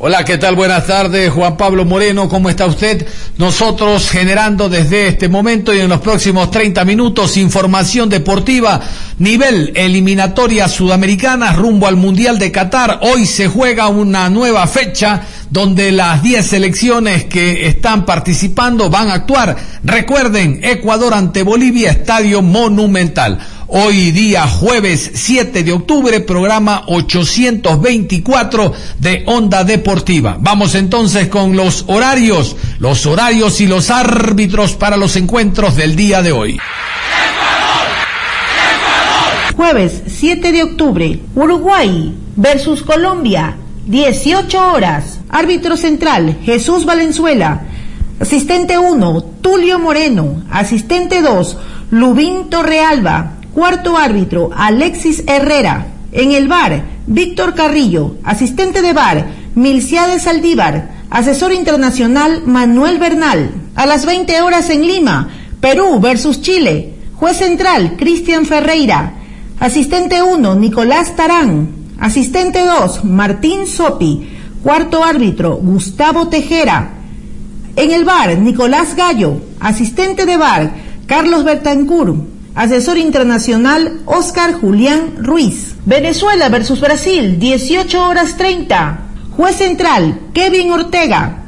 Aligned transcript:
Hola, 0.00 0.24
¿qué 0.24 0.38
tal? 0.38 0.54
Buenas 0.54 0.86
tardes, 0.86 1.28
Juan 1.32 1.56
Pablo 1.56 1.84
Moreno, 1.84 2.28
¿cómo 2.28 2.48
está 2.48 2.66
usted? 2.66 3.04
Nosotros 3.36 4.08
generando 4.08 4.68
desde 4.68 5.08
este 5.08 5.28
momento 5.28 5.74
y 5.74 5.80
en 5.80 5.88
los 5.88 6.00
próximos 6.00 6.52
30 6.52 6.84
minutos 6.84 7.36
información 7.36 8.08
deportiva, 8.08 8.80
nivel 9.18 9.72
eliminatoria 9.74 10.68
sudamericana 10.68 11.52
rumbo 11.52 11.88
al 11.88 11.96
Mundial 11.96 12.38
de 12.38 12.52
Qatar. 12.52 13.00
Hoy 13.02 13.26
se 13.26 13.48
juega 13.48 13.88
una 13.88 14.30
nueva 14.30 14.68
fecha 14.68 15.22
donde 15.50 15.90
las 15.90 16.22
10 16.22 16.46
selecciones 16.46 17.24
que 17.24 17.66
están 17.66 18.06
participando 18.06 18.88
van 18.90 19.08
a 19.08 19.14
actuar. 19.14 19.56
Recuerden, 19.82 20.60
Ecuador 20.62 21.12
ante 21.12 21.42
Bolivia, 21.42 21.90
Estadio 21.90 22.40
Monumental. 22.40 23.40
Hoy 23.70 24.12
día 24.12 24.48
jueves 24.48 25.10
7 25.12 25.62
de 25.62 25.72
octubre, 25.74 26.20
programa 26.20 26.84
824 26.86 28.72
de 28.98 29.24
Onda 29.26 29.62
Deportiva. 29.62 30.38
Vamos 30.40 30.74
entonces 30.74 31.28
con 31.28 31.54
los 31.54 31.84
horarios, 31.86 32.56
los 32.78 33.04
horarios 33.04 33.60
y 33.60 33.66
los 33.66 33.90
árbitros 33.90 34.72
para 34.72 34.96
los 34.96 35.16
encuentros 35.16 35.76
del 35.76 35.96
día 35.96 36.22
de 36.22 36.32
hoy. 36.32 36.58
Jueves 39.54 40.02
7 40.06 40.50
de 40.50 40.62
octubre, 40.62 41.20
Uruguay 41.34 42.14
versus 42.36 42.82
Colombia, 42.82 43.54
18 43.84 44.72
horas. 44.72 45.20
Árbitro 45.28 45.76
central, 45.76 46.38
Jesús 46.42 46.86
Valenzuela. 46.86 47.64
Asistente 48.18 48.78
1, 48.78 49.22
Tulio 49.42 49.78
Moreno. 49.78 50.42
Asistente 50.50 51.20
2, 51.20 51.58
Lubín 51.90 52.48
Torrealba. 52.48 53.34
Cuarto 53.58 53.96
árbitro, 53.96 54.50
Alexis 54.54 55.24
Herrera. 55.26 55.88
En 56.12 56.30
el 56.30 56.46
bar, 56.46 56.84
Víctor 57.08 57.56
Carrillo. 57.56 58.14
Asistente 58.22 58.82
de 58.82 58.92
bar, 58.92 59.26
Milciades 59.56 60.22
Saldívar. 60.22 60.90
Asesor 61.10 61.52
internacional, 61.52 62.44
Manuel 62.46 62.98
Bernal. 62.98 63.50
A 63.74 63.84
las 63.84 64.06
20 64.06 64.42
horas 64.42 64.70
en 64.70 64.86
Lima, 64.86 65.30
Perú 65.60 65.98
versus 65.98 66.40
Chile. 66.40 66.94
Juez 67.16 67.38
central, 67.38 67.96
Cristian 67.96 68.46
Ferreira. 68.46 69.14
Asistente 69.58 70.22
1, 70.22 70.54
Nicolás 70.54 71.16
Tarán. 71.16 71.68
Asistente 71.98 72.64
2, 72.64 73.06
Martín 73.06 73.66
Sopi. 73.66 74.38
Cuarto 74.62 75.02
árbitro, 75.02 75.56
Gustavo 75.56 76.28
Tejera. 76.28 76.90
En 77.74 77.90
el 77.90 78.04
bar, 78.04 78.38
Nicolás 78.38 78.94
Gallo. 78.94 79.40
Asistente 79.58 80.26
de 80.26 80.36
bar, 80.36 80.74
Carlos 81.08 81.42
Bertancur. 81.42 82.37
Asesor 82.58 82.98
internacional, 82.98 84.00
Oscar 84.04 84.52
Julián 84.52 85.22
Ruiz. 85.22 85.76
Venezuela 85.86 86.48
versus 86.48 86.80
Brasil, 86.80 87.38
18 87.38 88.04
horas 88.04 88.36
30. 88.36 88.98
Juez 89.36 89.54
central, 89.54 90.18
Kevin 90.34 90.72
Ortega. 90.72 91.44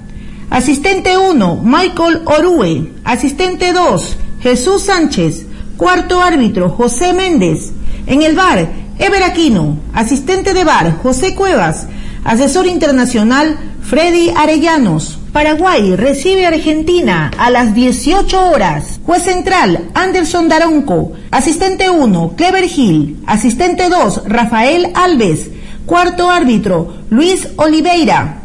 Asistente 0.51 1.19
1, 1.19 1.63
Michael 1.65 2.23
Orue. 2.27 2.93
Asistente 3.03 3.73
2, 3.73 4.17
Jesús 4.41 4.83
Sánchez. 4.83 5.47
Cuarto 5.77 6.23
árbitro, 6.23 6.71
José 6.71 7.13
Méndez. 7.13 7.73
En 8.07 8.23
el 8.23 8.37
bar, 8.37 8.69
Ever 9.01 9.25
Aquino. 9.25 9.81
Asistente 9.93 10.55
de 10.55 10.63
bar, 10.63 10.97
José 11.03 11.35
Cuevas. 11.35 11.89
Asesor 12.23 12.69
internacional, 12.69 13.59
Freddy 13.83 14.31
Arellanos. 14.37 15.19
Paraguay 15.33 15.95
recibe 15.95 16.45
a 16.45 16.49
Argentina 16.49 17.31
a 17.39 17.51
las 17.51 17.73
18 17.73 18.51
horas. 18.51 18.99
Juez 19.07 19.23
central, 19.23 19.91
Anderson 19.95 20.49
Daronco. 20.49 21.13
Asistente 21.31 21.89
1, 21.89 22.35
Clever 22.37 22.65
Hill. 22.65 23.23
Asistente 23.27 23.89
2, 23.89 24.23
Rafael 24.27 24.91
Alves. 24.93 25.51
Cuarto 25.87 26.29
árbitro, 26.29 26.97
Luis 27.11 27.47
Oliveira. 27.57 28.41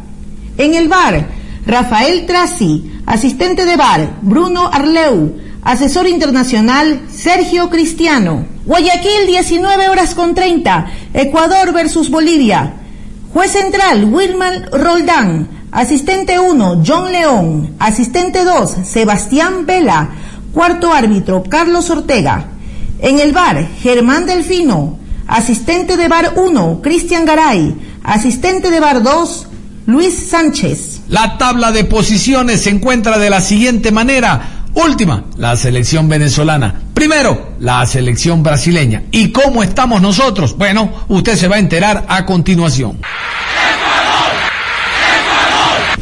En 0.58 0.74
el 0.74 0.86
bar, 0.86 1.26
Rafael 1.66 2.24
Trasi. 2.24 3.00
Asistente 3.04 3.64
de 3.64 3.76
bar, 3.76 4.18
Bruno 4.22 4.70
Arleu. 4.72 5.40
Asesor 5.62 6.06
internacional, 6.06 7.00
Sergio 7.10 7.68
Cristiano. 7.68 8.46
Guayaquil, 8.64 9.26
19 9.26 9.88
horas 9.88 10.14
con 10.14 10.36
30. 10.36 10.86
Ecuador 11.14 11.72
versus 11.72 12.10
Bolivia. 12.10 12.74
Juez 13.32 13.50
central, 13.50 14.04
Wilman 14.04 14.66
Roldán. 14.70 15.55
Asistente 15.72 16.38
1, 16.38 16.82
John 16.86 17.12
León. 17.12 17.74
Asistente 17.78 18.44
2, 18.44 18.76
Sebastián 18.84 19.66
Vela. 19.66 20.10
Cuarto 20.52 20.92
árbitro, 20.92 21.42
Carlos 21.48 21.90
Ortega. 21.90 22.46
En 23.00 23.18
el 23.18 23.32
bar, 23.32 23.66
Germán 23.82 24.26
Delfino. 24.26 24.98
Asistente 25.26 25.96
de 25.96 26.08
bar 26.08 26.34
1, 26.36 26.80
Cristian 26.82 27.24
Garay. 27.24 27.74
Asistente 28.04 28.70
de 28.70 28.80
bar 28.80 29.02
2, 29.02 29.46
Luis 29.86 30.28
Sánchez. 30.30 31.02
La 31.08 31.36
tabla 31.36 31.72
de 31.72 31.84
posiciones 31.84 32.62
se 32.62 32.70
encuentra 32.70 33.18
de 33.18 33.30
la 33.30 33.40
siguiente 33.40 33.90
manera. 33.90 34.64
Última, 34.74 35.24
la 35.36 35.56
selección 35.56 36.08
venezolana. 36.08 36.82
Primero, 36.94 37.54
la 37.60 37.84
selección 37.86 38.42
brasileña. 38.42 39.04
¿Y 39.10 39.32
cómo 39.32 39.62
estamos 39.62 40.00
nosotros? 40.00 40.56
Bueno, 40.56 40.90
usted 41.08 41.36
se 41.36 41.48
va 41.48 41.56
a 41.56 41.60
enterar 41.60 42.04
a 42.08 42.24
continuación. 42.24 42.98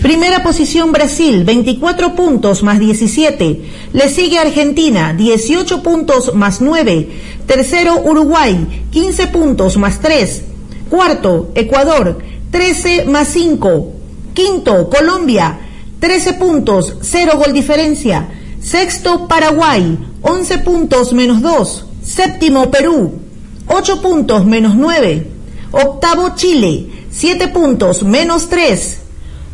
Primera 0.04 0.42
posición 0.42 0.92
Brasil, 0.92 1.44
24 1.44 2.15
puntos 2.15 2.62
más 2.62 2.78
17. 2.78 3.62
Le 3.94 4.10
sigue 4.10 4.38
Argentina, 4.38 5.15
18 5.15 5.82
puntos 5.82 6.34
más 6.34 6.60
9. 6.60 7.09
Tercero 7.47 8.03
Uruguay, 8.04 8.84
15 8.91 9.28
puntos 9.28 9.78
más 9.78 10.00
3. 10.00 10.42
Cuarto 10.91 11.53
Ecuador, 11.54 12.19
13 12.50 13.06
más 13.06 13.28
5. 13.28 13.92
Quinto 14.34 14.91
Colombia, 14.91 15.60
13 16.00 16.34
puntos, 16.34 16.98
0 17.00 17.38
gol 17.42 17.54
diferencia. 17.54 18.28
Sexto 18.60 19.26
Paraguay, 19.26 19.98
11 20.21 20.59
puntos 20.59 21.15
menos 21.15 21.41
2. 21.41 21.86
Séptimo 22.03 22.71
Perú, 22.71 23.21
8 23.69 24.03
puntos 24.03 24.44
menos 24.44 24.75
9. 24.75 25.31
Octavo 25.72 26.34
Chile, 26.36 26.91
7 27.10 27.48
puntos 27.48 28.03
menos 28.03 28.50
3. 28.50 28.98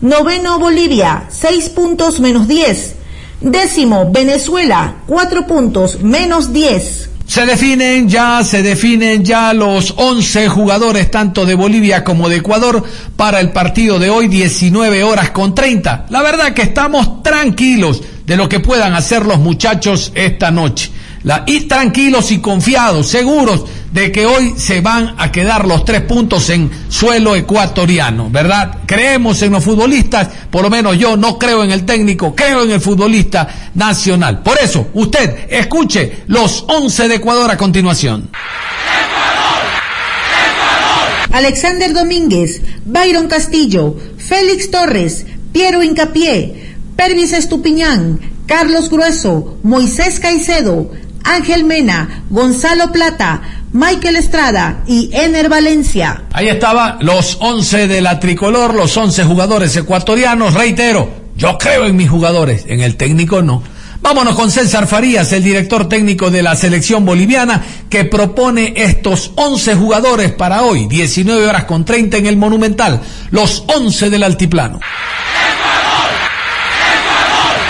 Noveno 0.03 0.59
Bolivia, 0.59 1.27
6 1.29 1.69
puntos 1.71 2.21
menos 2.21 2.49
10. 2.49 2.95
Décimo 3.43 4.11
Venezuela, 4.11 4.95
4 5.07 5.47
puntos 5.47 6.01
menos 6.03 6.55
10. 6.55 7.11
Se 7.27 7.45
definen 7.45 8.09
ya, 8.09 8.43
se 8.43 8.63
definen 8.63 9.23
ya 9.23 9.53
los 9.53 9.93
11 9.99 10.49
jugadores 10.49 11.11
tanto 11.11 11.45
de 11.45 11.55
Bolivia 11.55 12.03
como 12.03 12.31
de 12.31 12.37
Ecuador 12.37 12.83
para 13.15 13.41
el 13.41 13.53
partido 13.53 13.99
de 13.99 14.09
hoy 14.09 14.29
19 14.29 15.05
horas 15.05 15.31
con 15.33 15.55
30. 15.55 16.07
La 16.09 16.23
verdad 16.23 16.55
que 16.55 16.63
estamos 16.63 17.23
tranquilos 17.23 18.03
de 18.25 18.37
lo 18.37 18.49
que 18.49 18.61
puedan 18.61 18.95
hacer 18.95 19.27
los 19.27 19.39
muchachos 19.39 20.13
esta 20.15 20.51
noche. 20.51 20.91
La, 21.25 21.45
y 21.47 21.61
tranquilos 21.63 22.33
y 22.33 22.39
confiados, 22.39 23.09
seguros 23.09 23.67
de 23.93 24.13
que 24.13 24.27
hoy 24.27 24.55
se 24.57 24.81
van 24.81 25.15
a 25.19 25.33
quedar 25.33 25.67
los 25.67 25.85
tres 25.85 26.03
puntos 26.03 26.49
en 26.51 26.71
suelo 26.89 27.35
ecuatoriano, 27.35 28.31
¿verdad? 28.31 28.79
Creemos 28.87 29.43
en 29.43 29.53
los 29.53 29.65
futbolistas, 29.65 30.29
por 30.51 30.63
lo 30.63 30.71
menos 30.71 30.97
yo 30.99 31.17
no 31.17 31.39
creo 31.39 31.65
en 31.65 31.73
el 31.73 31.85
técnico, 31.85 32.35
creo 32.35 32.63
en 32.63 32.71
el 32.71 32.81
futbolista 32.81 33.49
nacional. 33.75 34.43
Por 34.43 34.59
eso, 34.59 34.89
usted 34.95 35.47
escuche 35.49 36.23
los 36.29 36.65
11 36.69 37.09
de 37.09 37.15
Ecuador 37.17 37.51
a 37.51 37.57
continuación. 37.57 38.31
Alexander 41.33 41.93
Domínguez, 41.93 42.61
Byron 42.85 43.29
Castillo, 43.29 43.97
Félix 44.19 44.71
Torres, 44.71 45.27
Piero 45.53 45.83
Incapié, 45.83 46.75
Pervis 46.97 47.33
Estupiñán, 47.33 48.21
Carlos 48.47 48.91
Grueso, 48.91 49.59
Moisés 49.63 50.19
Caicedo, 50.19 50.91
Ángel 51.23 51.65
Mena, 51.65 52.25
Gonzalo 52.31 52.91
Plata, 52.91 53.43
Michael 53.73 54.17
Estrada 54.17 54.83
y 54.87 55.11
Ener 55.13 55.49
Valencia. 55.49 56.25
Ahí 56.33 56.49
estaba 56.49 56.99
los 57.01 57.39
11 57.41 57.87
de 57.87 58.01
la 58.01 58.19
tricolor, 58.19 58.75
los 58.75 58.97
11 58.97 59.25
jugadores 59.25 59.77
ecuatorianos. 59.77 60.55
Reitero, 60.55 61.09
yo 61.37 61.57
creo 61.57 61.87
en 61.87 61.95
mis 61.95 62.11
jugadores, 62.11 62.65
en 62.67 62.81
el 62.81 62.97
técnico 62.97 63.43
no. 63.43 63.63
Vámonos 64.03 64.35
con 64.35 64.51
César 64.51 64.87
Farías, 64.87 65.33
el 65.33 65.45
director 65.45 65.89
técnico 65.89 66.31
de 66.31 66.43
la 66.43 66.57
selección 66.57 67.05
boliviana, 67.05 67.63
que 67.89 68.05
propone 68.05 68.73
estos 68.77 69.33
11 69.37 69.77
jugadores 69.77 70.33
para 70.33 70.63
hoy, 70.63 70.87
19 70.89 71.47
horas 71.47 71.65
con 71.65 71.85
30 71.85 72.17
en 72.17 72.27
el 72.27 72.37
Monumental, 72.37 73.01
los 73.31 73.63
11 73.69 74.11
del 74.11 74.23
Altiplano. 74.23 74.81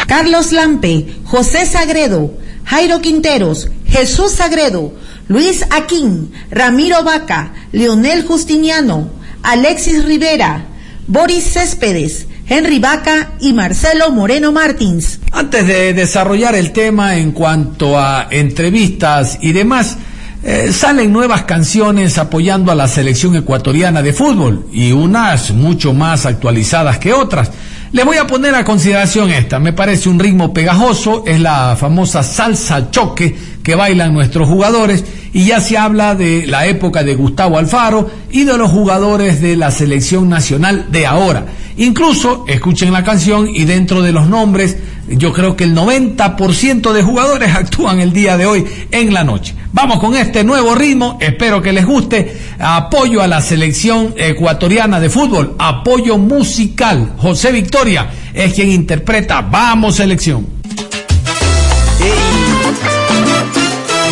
Carlos 0.07 0.53
Lampe, 0.53 1.07
José 1.25 1.67
Sagredo, 1.67 2.33
Jairo 2.65 3.01
Quinteros, 3.01 3.69
Jesús 3.87 4.33
Sagredo, 4.33 4.93
Luis 5.31 5.65
Aquín, 5.71 6.33
Ramiro 6.51 7.05
Vaca, 7.05 7.53
Leonel 7.71 8.27
Justiniano, 8.27 9.09
Alexis 9.45 10.05
Rivera, 10.05 10.65
Boris 11.07 11.53
Céspedes, 11.53 12.27
Henry 12.49 12.81
Vaca 12.81 13.31
y 13.39 13.53
Marcelo 13.53 14.11
Moreno 14.11 14.51
Martins. 14.51 15.21
Antes 15.31 15.69
de 15.69 15.95
desarrollar 15.95 16.57
el 16.57 16.73
tema 16.73 17.17
en 17.17 17.31
cuanto 17.31 17.97
a 17.97 18.27
entrevistas 18.29 19.39
y 19.41 19.53
demás, 19.53 19.99
eh, 20.43 20.73
salen 20.73 21.13
nuevas 21.13 21.45
canciones 21.45 22.19
apoyando 22.19 22.73
a 22.73 22.75
la 22.75 22.89
selección 22.89 23.37
ecuatoriana 23.37 24.03
de 24.03 24.13
fútbol 24.13 24.67
y 24.73 24.91
unas 24.91 25.53
mucho 25.53 25.93
más 25.93 26.27
actualizadas 26.27 26.99
que 26.99 27.13
otras. 27.13 27.53
Le 27.93 28.03
voy 28.03 28.17
a 28.17 28.27
poner 28.27 28.55
a 28.55 28.65
consideración 28.65 29.31
esta, 29.31 29.61
me 29.61 29.73
parece 29.73 30.09
un 30.09 30.19
ritmo 30.19 30.53
pegajoso, 30.53 31.25
es 31.27 31.41
la 31.41 31.77
famosa 31.79 32.23
salsa 32.23 32.91
choque 32.91 33.37
que 33.63 33.75
bailan 33.75 34.15
nuestros 34.15 34.49
jugadores 34.49 35.05
y 35.33 35.47
ya 35.47 35.61
se 35.61 35.79
habla 35.79 36.15
de 36.15 36.47
la 36.47 36.67
época 36.67 37.03
de 37.03 37.15
Gustavo 37.15 37.59
Alfaro 37.59 38.11
y 38.31 38.45
de 38.45 38.57
los 38.57 38.71
jugadores 38.71 39.41
de 39.41 39.57
la 39.57 39.71
selección 39.71 40.29
nacional 40.29 40.87
de 40.91 41.07
ahora. 41.07 41.47
Incluso, 41.77 42.45
escuchen 42.47 42.93
la 42.93 43.05
canción 43.05 43.49
y 43.49 43.65
dentro 43.65 44.03
de 44.03 44.13
los 44.13 44.27
nombres, 44.27 44.77
yo 45.09 45.33
creo 45.33 45.57
que 45.57 45.65
el 45.65 45.75
90% 45.75 46.93
de 46.93 47.03
jugadores 47.03 47.55
actúan 47.55 48.01
el 48.01 48.13
día 48.13 48.37
de 48.37 48.47
hoy 48.47 48.67
en 48.91 49.15
la 49.15 49.25
noche. 49.25 49.55
Vamos 49.73 50.01
con 50.01 50.17
este 50.17 50.43
nuevo 50.43 50.75
ritmo, 50.75 51.17
espero 51.21 51.63
que 51.63 51.73
les 51.73 51.87
guste. 51.87 52.37
Apoyo 52.59 53.23
a 53.23 53.29
la 53.29 53.41
selección 53.41 54.15
ecuatoriana 54.17 54.99
de 55.01 55.09
fútbol, 55.09 55.55
apoyo 55.59 56.19
musical. 56.19 57.15
José 57.17 57.53
Victoria 57.53 58.11
es 58.35 58.53
quien 58.53 58.71
interpreta 58.71 59.41
Vamos 59.41 59.97
Selección. 59.97 60.60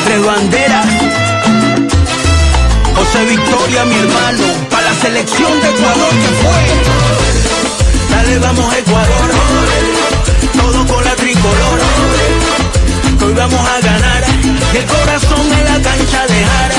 Tres 0.08 0.24
banderas. 0.24 0.86
José 2.96 3.24
Victoria, 3.26 3.84
mi 3.84 3.94
hermano, 3.94 4.44
para 4.70 4.84
la 4.90 4.94
selección 4.94 5.52
de 5.60 5.68
Ecuador 5.68 6.12
que 6.22 6.30
fue. 6.40 6.60
Dale, 8.10 8.38
vamos 8.38 8.74
Ecuador, 8.74 9.28
todo 10.60 10.86
con 10.86 11.04
la 11.04 11.14
tricolor. 11.14 11.78
Hoy 13.22 13.34
vamos 13.34 13.60
a 13.68 13.80
ganar, 13.80 14.24
el 14.78 14.86
corazón 14.86 15.44
en 15.58 15.64
la 15.64 15.78
cancha 15.88 16.26
dejar. 16.26 16.70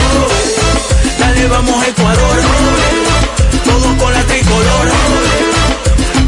Dale, 1.20 1.48
vamos 1.48 1.88
Ecuador, 1.88 2.38
todo 3.64 3.98
con 3.98 4.12
la 4.12 4.24
tricolor. 4.24 4.86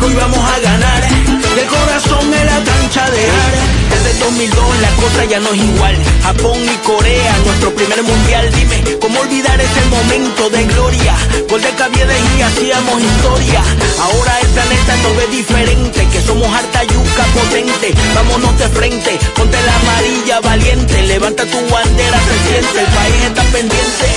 Hoy 0.03 0.13
vamos 0.13 0.43
a 0.53 0.59
ganar, 0.59 1.10
el 1.59 1.67
corazón 1.67 2.33
en 2.33 2.45
la 2.45 2.63
cancha 2.63 3.09
dejar. 3.09 3.53
Desde 3.89 4.19
2002 4.19 4.79
la 4.81 4.89
cosa 4.95 5.25
ya 5.25 5.39
no 5.39 5.49
es 5.53 5.61
igual. 5.61 5.97
Japón 6.23 6.57
y 6.63 6.77
Corea, 6.87 7.37
nuestro 7.45 7.73
primer 7.75 8.01
mundial. 8.03 8.49
Dime, 8.55 8.97
¿cómo 8.99 9.19
olvidar 9.19 9.59
ese 9.59 9.85
momento 9.89 10.49
de 10.49 10.63
gloria? 10.65 11.15
Gol 11.49 11.61
de 11.61 11.69
Caviedes 11.71 12.21
y 12.37 12.41
hacíamos 12.41 13.01
historia. 13.01 13.61
Ahora 13.99 14.39
el 14.39 14.47
planeta 14.47 14.95
nos 15.03 15.17
ve 15.17 15.27
diferente, 15.27 16.07
que 16.11 16.21
somos 16.21 16.47
harta 16.47 16.83
yuca 16.83 17.23
potente. 17.33 17.93
Vámonos 18.15 18.57
de 18.57 18.67
frente, 18.69 19.19
ponte 19.35 19.57
la 19.63 19.75
amarilla 19.75 20.39
valiente. 20.39 21.01
Levanta 21.03 21.43
tu 21.45 21.59
bandera, 21.69 22.19
se 22.19 22.49
siente, 22.49 22.79
el 22.79 22.87
país 22.87 23.23
está 23.25 23.43
pendiente. 23.51 24.07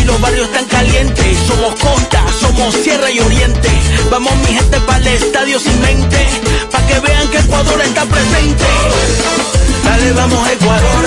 Y 0.00 0.04
los 0.04 0.20
barrios 0.20 0.48
están 0.48 0.66
calientes. 0.66 1.38
Somos 1.46 1.74
costa, 1.76 2.24
somos 2.40 2.74
sierra 2.74 3.10
y 3.10 3.20
oriente. 3.20 3.70
Vamos 4.10 4.34
mi 4.46 4.54
gente 4.54 4.78
para 4.80 4.98
el 4.98 5.06
estadio 5.06 5.58
sin 5.58 5.80
mente. 5.80 6.28
Que 6.88 7.00
vean 7.00 7.28
que 7.28 7.38
Ecuador 7.38 7.80
está 7.82 8.04
presente. 8.04 8.64
Dale, 9.84 10.12
vamos 10.12 10.48
Ecuador, 10.50 11.04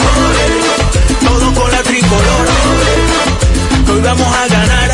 todo 1.23 1.53
con 1.53 1.71
la 1.71 1.83
tricolor. 1.83 2.47
Hoy 3.89 4.01
vamos 4.01 4.35
a 4.35 4.47
ganar, 4.47 4.91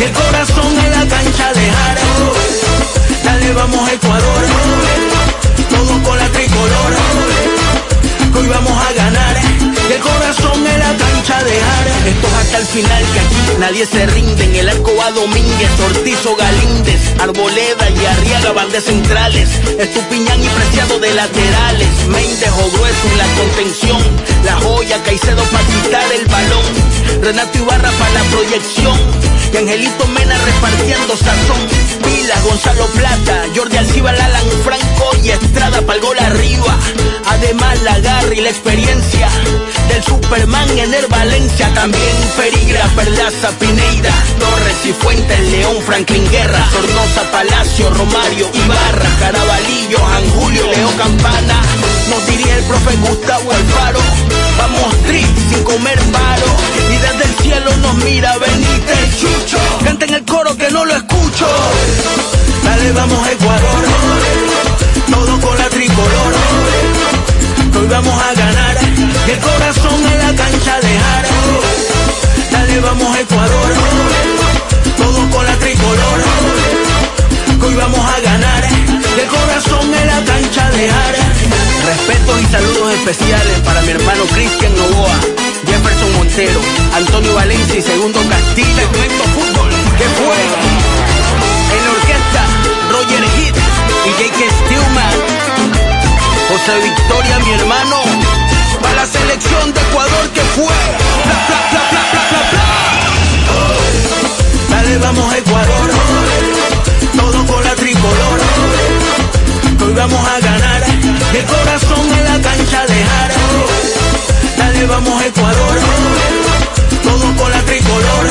el 0.00 0.12
corazón 0.12 0.78
en 0.84 0.90
la 0.90 1.06
cancha 1.06 1.52
dejar. 1.52 1.96
Dale, 3.24 3.52
vamos 3.52 3.90
Ecuador, 3.90 4.44
todo 5.70 6.02
con 6.02 6.18
la 6.18 6.28
tricolor. 6.28 6.92
Hoy 8.34 8.46
vamos 8.48 8.86
a 8.86 8.92
ganar, 8.92 9.36
el 9.90 10.00
corazón 10.00 10.25
cancha 11.36 11.44
dejar. 11.44 11.86
Esto 12.06 12.26
es 12.26 12.34
hasta 12.34 12.58
el 12.58 12.66
final, 12.66 13.04
que 13.12 13.20
aquí 13.20 13.58
nadie 13.58 13.86
se 13.86 14.06
rinde. 14.06 14.44
En 14.44 14.56
el 14.56 14.68
arco 14.68 14.94
va 14.96 15.10
Domínguez, 15.10 15.70
Ortiz 15.84 16.26
o 16.26 16.36
Galíndez, 16.36 17.00
Arboleda 17.20 17.90
y 17.90 18.06
Arriaga 18.06 18.52
van 18.52 18.70
de 18.70 18.80
centrales. 18.80 19.48
Estupiñán 19.78 20.42
y 20.42 20.48
Preciado 20.48 20.98
de 20.98 21.12
laterales. 21.14 21.88
Méndez 22.08 22.50
o 22.52 22.70
Grueso 22.70 23.06
en 23.10 23.18
la 23.18 23.26
contención. 23.36 24.02
La 24.44 24.56
joya 24.60 25.02
Caicedo 25.02 25.42
para 25.44 25.66
quitar 25.66 26.12
el 26.12 26.26
balón. 26.26 27.22
Renato 27.22 27.58
Ibarra 27.58 27.90
para 27.90 28.12
la 28.12 28.22
proyección. 28.30 28.98
Y 29.52 29.56
Angelito 29.56 30.06
Mena 30.08 30.36
repartiendo 30.38 31.16
sazón. 31.16 31.60
Pilas, 32.04 32.42
Gonzalo 32.44 32.86
Plata, 32.86 33.44
Jordi 33.54 33.76
Alciba, 33.76 34.10
Alan 34.10 34.50
Franco 34.64 35.10
y 35.22 35.30
Estrada 35.30 35.80
para 35.82 35.94
el 35.94 36.00
gol 36.00 36.18
arriba. 36.18 36.78
Además 37.36 37.82
la 37.82 37.98
garra 38.00 38.34
y 38.34 38.40
la 38.40 38.48
experiencia 38.48 39.28
del 39.88 40.02
Superman 40.02 40.70
Ener 40.78 41.06
Valencia. 41.08 41.72
También 41.74 42.16
Perigra, 42.34 42.84
Perlaza, 42.96 43.50
Pineida, 43.58 44.10
Torres 44.38 44.76
y 44.86 44.92
Fuentes, 44.94 45.40
León, 45.50 45.76
Franklin 45.84 46.26
Guerra, 46.30 46.66
Sornosa, 46.72 47.30
Palacio, 47.30 47.90
Romario, 47.90 48.48
Ibarra, 48.54 49.08
Carabalillo, 49.20 49.98
Juan 49.98 50.30
Julio, 50.30 50.66
Leo 50.66 50.96
Campana. 50.96 51.60
Nos 52.08 52.26
dirige 52.26 52.56
el 52.56 52.64
profe 52.64 52.96
Gustavo 52.96 53.52
Alfaro. 53.52 54.00
Vamos 54.56 54.94
tri, 55.06 55.26
sin 55.50 55.62
comer 55.62 55.98
paro. 56.12 56.46
Y 56.90 56.96
desde 56.96 57.24
el 57.24 57.34
cielo 57.42 57.76
nos 57.82 57.94
mira 57.96 58.38
Benítez 58.38 59.20
Chucho. 59.20 59.58
Canten 59.84 60.14
el 60.14 60.24
coro 60.24 60.56
que 60.56 60.70
no 60.70 60.86
lo 60.86 60.94
escucho. 60.94 61.46
Dale, 62.64 62.92
vamos 62.92 63.28
Ecuador. 63.28 63.84
Todo 65.10 65.40
con 65.40 65.58
la 65.58 65.68
tricolor. 65.68 67.15
Hoy 67.78 67.86
vamos 67.88 68.22
a 68.22 68.34
ganar. 68.34 68.76
El 69.28 69.38
corazón 69.38 70.00
en 70.12 70.18
la 70.18 70.42
cancha 70.42 70.80
dejar. 70.80 71.24
Dale, 72.50 72.80
vamos 72.80 73.18
Ecuador. 73.18 73.72
Todo 74.96 75.30
con 75.30 75.44
la 75.44 75.56
tricolor. 75.56 76.18
Hoy 77.62 77.74
vamos 77.74 78.00
a 78.00 78.20
ganar. 78.20 78.64
El 78.64 79.28
corazón 79.28 79.94
en 79.94 80.06
la 80.06 80.24
cancha 80.24 80.70
dejar. 80.70 81.14
Respetos 81.86 82.40
y 82.42 82.46
saludos 82.46 82.92
especiales 82.94 83.60
para 83.64 83.82
mi 83.82 83.90
hermano 83.90 84.24
Cristian 84.34 84.74
Novoa, 84.74 85.20
Jefferson 85.66 86.12
Montero, 86.14 86.60
Antonio 86.96 87.34
Valencia 87.34 87.78
y 87.78 87.82
Segundo 87.82 88.20
Castillo. 88.28 88.88
Fútbol, 89.34 89.70
que 89.98 90.04
fue 90.18 91.15
José 96.66 96.80
Victoria, 96.80 97.38
mi 97.44 97.52
hermano, 97.52 98.02
para 98.82 98.96
la 98.96 99.06
selección 99.06 99.72
de 99.72 99.80
Ecuador 99.82 100.28
que 100.34 100.40
fue. 100.40 100.64
Bla, 100.66 101.46
bla, 101.46 101.60
bla, 101.70 101.82
bla, 101.92 102.02
bla, 102.10 102.22
bla, 102.30 102.42
bla. 102.50 102.64
Dale, 104.76 104.98
vamos 104.98 105.34
Ecuador, 105.36 105.90
todo 107.16 107.46
con 107.46 107.62
la 107.62 107.74
tricolor. 107.76 108.40
Hoy 109.80 109.92
vamos 109.94 110.28
a 110.28 110.40
ganar, 110.40 110.82
el 111.34 111.44
corazón 111.44 112.12
en 112.18 112.24
la 112.24 112.40
cancha 112.42 112.86
dejar. 112.86 113.30
Dale, 114.58 114.86
vamos 114.86 115.22
Ecuador, 115.22 115.78
todo 117.04 117.36
con 117.36 117.50
la 117.52 117.62
tricolor. 117.62 118.26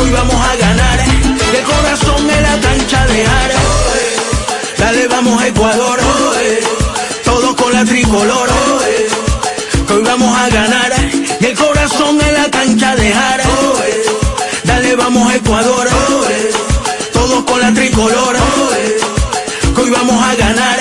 Hoy 0.00 0.10
vamos 0.12 0.46
a 0.46 0.56
ganar, 0.56 1.00
el 1.58 1.62
corazón 1.62 2.30
en 2.30 2.42
la 2.42 2.58
cancha 2.58 3.06
dejar. 3.06 3.50
Dale, 4.78 5.08
vamos 5.08 5.42
Ecuador, 5.44 6.00
con 7.66 7.74
la 7.74 7.84
tricolor. 7.84 8.48
Hoy 9.92 10.02
vamos 10.02 10.38
a 10.38 10.48
ganar, 10.50 10.92
y 11.40 11.44
el 11.44 11.56
corazón 11.56 12.20
en 12.20 12.34
la 12.34 12.48
cancha 12.48 12.94
dejar. 12.94 13.42
Dale, 14.62 14.94
vamos 14.94 15.34
Ecuador, 15.34 15.88
todo 17.12 17.44
con 17.44 17.60
la 17.60 17.74
tricolor. 17.74 18.36
Hoy 19.76 19.90
vamos 19.90 20.24
a 20.24 20.34
ganar, 20.36 20.78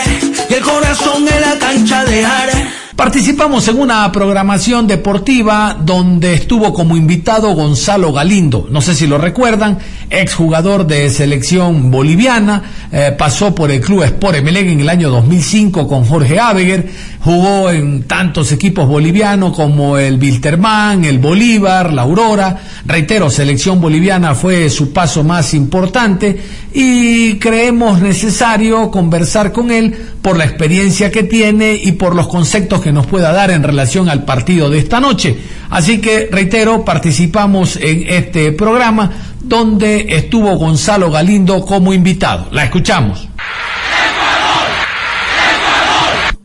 y 0.47 0.53
el 0.53 0.61
corazón 0.61 1.27
en 1.27 1.41
la 1.41 1.57
cancha 1.57 2.05
dejar. 2.05 2.64
Participamos 2.95 3.67
en 3.67 3.77
una 3.81 4.09
programación 4.09 4.87
deportiva 4.87 5.77
donde 5.77 6.33
estuvo 6.33 6.73
como 6.73 6.95
invitado 6.95 7.53
Gonzalo 7.53 8.13
Galindo, 8.13 8.67
no 8.71 8.79
sé 8.79 8.95
si 8.95 9.05
lo 9.05 9.17
recuerdan, 9.17 9.79
exjugador 10.09 10.87
de 10.87 11.09
selección 11.09 11.91
boliviana, 11.91 12.63
eh, 12.93 13.13
pasó 13.17 13.53
por 13.53 13.69
el 13.69 13.81
club 13.81 14.03
Sport 14.03 14.37
Emelec 14.37 14.67
en 14.67 14.79
el 14.79 14.87
año 14.87 15.09
2005 15.09 15.89
con 15.89 16.05
Jorge 16.05 16.39
Abeger, 16.39 16.89
jugó 17.19 17.69
en 17.69 18.03
tantos 18.03 18.53
equipos 18.53 18.87
bolivianos 18.87 19.53
como 19.53 19.97
el 19.97 20.17
Wilterman, 20.17 21.03
el 21.03 21.19
Bolívar, 21.19 21.91
la 21.91 22.03
Aurora, 22.03 22.61
reitero, 22.85 23.29
selección 23.29 23.81
boliviana 23.81 24.35
fue 24.35 24.69
su 24.69 24.93
paso 24.93 25.21
más 25.25 25.53
importante 25.53 26.39
y 26.73 27.35
creemos 27.39 28.01
necesario 28.01 28.89
conversar 28.89 29.51
con 29.51 29.69
él 29.71 29.93
por 30.21 30.37
la 30.37 30.45
experiencia 30.45 31.11
que 31.11 31.23
tiene 31.23 31.75
y 31.75 31.91
por 31.93 32.15
los 32.15 32.27
conceptos 32.27 32.81
que 32.81 32.91
nos 32.95 33.05
pueda 33.05 33.31
dar 33.31 33.51
en 33.51 33.61
relación 33.61 34.09
al 34.09 34.23
partido 34.23 34.71
de 34.71 34.79
esta 34.79 34.99
noche. 34.99 35.37
Así 35.69 36.01
que, 36.01 36.29
reitero, 36.31 36.83
participamos 36.83 37.75
en 37.75 38.05
este 38.07 38.53
programa 38.53 39.11
donde 39.41 40.07
estuvo 40.09 40.55
Gonzalo 40.57 41.11
Galindo 41.11 41.63
como 41.63 41.93
invitado. 41.93 42.47
La 42.51 42.63
escuchamos. 42.63 43.27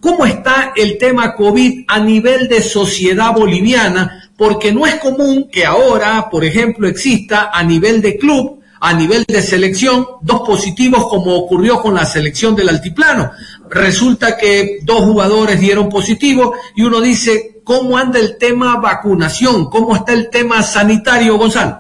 ¿Cómo 0.01 0.27
está 0.27 0.73
el 0.77 0.99
tema 0.99 1.35
COVID 1.35 1.85
a 1.87 2.01
nivel 2.01 2.49
de 2.49 2.61
sociedad 2.61 3.33
boliviana? 3.33 4.31
Porque 4.37 4.73
no 4.73 4.87
es 4.87 4.97
común 4.97 5.49
que 5.51 5.65
ahora, 5.65 6.29
por 6.31 6.45
ejemplo, 6.45 6.89
exista 6.89 7.51
a 7.53 7.63
nivel 7.63 8.03
de 8.03 8.17
club 8.19 8.61
a 8.81 8.95
nivel 8.95 9.25
de 9.29 9.43
selección 9.43 10.07
dos 10.23 10.41
positivos 10.41 11.07
como 11.09 11.37
ocurrió 11.37 11.81
con 11.83 11.95
la 11.95 12.07
selección 12.07 12.57
del 12.57 12.71
altiplano. 12.71 13.31
Resulta 13.71 14.37
que 14.37 14.81
dos 14.83 15.03
jugadores 15.03 15.61
dieron 15.61 15.89
positivo 15.89 16.55
y 16.75 16.83
uno 16.83 17.01
dice, 17.01 17.61
¿cómo 17.63 17.97
anda 17.97 18.19
el 18.19 18.37
tema 18.37 18.77
vacunación? 18.77 19.71
¿Cómo 19.71 19.95
está 19.95 20.13
el 20.13 20.29
tema 20.29 20.63
sanitario, 20.63 21.39
Gonzalo? 21.39 21.79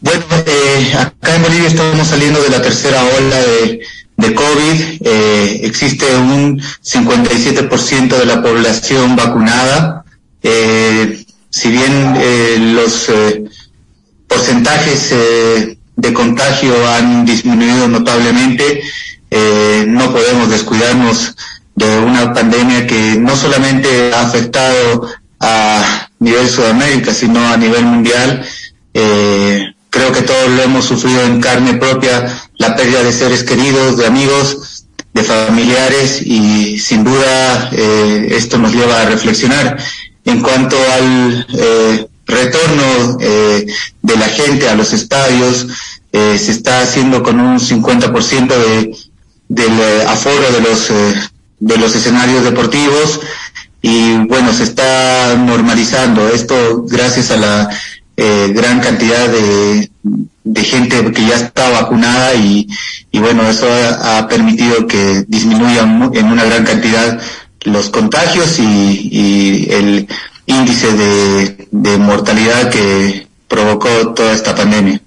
Bueno, 0.00 0.24
eh, 0.46 0.94
acá 0.94 1.36
en 1.36 1.42
Bolivia 1.42 1.68
estamos 1.68 2.06
saliendo 2.06 2.42
de 2.42 2.50
la 2.50 2.60
tercera 2.60 3.02
ola 3.02 3.36
de, 3.38 4.34
COVID. 4.34 5.06
Eh, 5.06 5.60
existe 5.64 6.04
un 6.16 6.60
57% 6.60 8.18
de 8.18 8.26
la 8.26 8.42
población 8.42 9.16
vacunada. 9.16 10.04
Eh, 10.42 11.24
si 11.48 11.70
bien 11.70 12.74
los 12.74 13.10
porcentajes 14.26 15.14
de 15.96 16.12
contagio 16.12 16.74
han 16.88 17.24
disminuido 17.24 17.88
notablemente. 17.88 18.82
Eh, 19.34 19.84
no 19.88 20.12
podemos 20.12 20.50
descuidarnos 20.50 21.34
de 21.74 21.98
una 22.00 22.34
pandemia 22.34 22.86
que 22.86 23.16
no 23.18 23.34
solamente 23.34 24.12
ha 24.12 24.20
afectado 24.20 25.08
a 25.40 26.08
nivel 26.18 26.48
Sudamérica, 26.48 27.14
sino 27.14 27.40
a 27.48 27.56
nivel 27.56 27.84
mundial. 27.84 28.44
Eh, 28.92 29.74
creo 29.88 30.12
que 30.12 30.20
todos 30.20 30.50
lo 30.50 30.62
hemos 30.62 30.84
sufrido 30.84 31.22
en 31.22 31.40
carne 31.40 31.74
propia, 31.74 32.26
la 32.58 32.76
pérdida 32.76 33.02
de 33.02 33.12
seres 33.12 33.42
queridos, 33.42 33.96
de 33.96 34.06
amigos, 34.06 34.84
de 35.14 35.22
familiares 35.22 36.20
y 36.20 36.78
sin 36.78 37.02
duda 37.02 37.70
eh, 37.72 38.28
esto 38.32 38.58
nos 38.58 38.74
lleva 38.74 39.00
a 39.00 39.06
reflexionar. 39.06 39.78
En 40.24 40.42
cuanto 40.42 40.76
al 40.94 41.46
retorno 42.26 43.18
eh, 43.20 43.66
de 44.02 44.16
la 44.16 44.28
gente 44.28 44.68
a 44.68 44.74
los 44.74 44.92
estadios 44.92 45.66
eh, 46.12 46.38
se 46.38 46.52
está 46.52 46.80
haciendo 46.82 47.22
con 47.22 47.40
un 47.40 47.58
50% 47.58 48.48
de, 48.48 48.96
del 49.54 49.72
eh, 49.72 50.04
aforo 50.06 50.50
de 50.52 50.60
los, 50.60 50.92
de 51.60 51.76
los 51.78 51.94
escenarios 51.94 52.44
deportivos 52.44 53.20
y 53.80 54.16
bueno, 54.26 54.52
se 54.52 54.64
está 54.64 55.34
normalizando 55.36 56.28
esto 56.28 56.84
gracias 56.88 57.30
a 57.30 57.36
la 57.36 57.70
gran 58.54 58.78
cantidad 58.78 59.28
de, 59.28 59.90
de 60.44 60.64
gente 60.64 61.10
que 61.12 61.26
ya 61.26 61.36
está 61.36 61.70
vacunada 61.70 62.34
y, 62.34 62.68
y 63.10 63.18
bueno, 63.18 63.48
eso 63.48 63.66
ha, 63.68 64.28
permitido 64.28 64.86
que 64.86 65.24
disminuyan 65.26 66.10
en 66.14 66.26
una 66.26 66.44
gran 66.44 66.64
cantidad 66.64 67.20
los 67.64 67.90
contagios 67.90 68.58
y, 68.58 69.08
y 69.12 69.72
el 69.72 70.08
índice 70.46 70.88
de, 71.70 71.98
mortalidad 71.98 72.70
que 72.70 73.26
provocó 73.46 74.14
toda 74.14 74.32
esta 74.32 74.54
pandemia. 74.54 75.00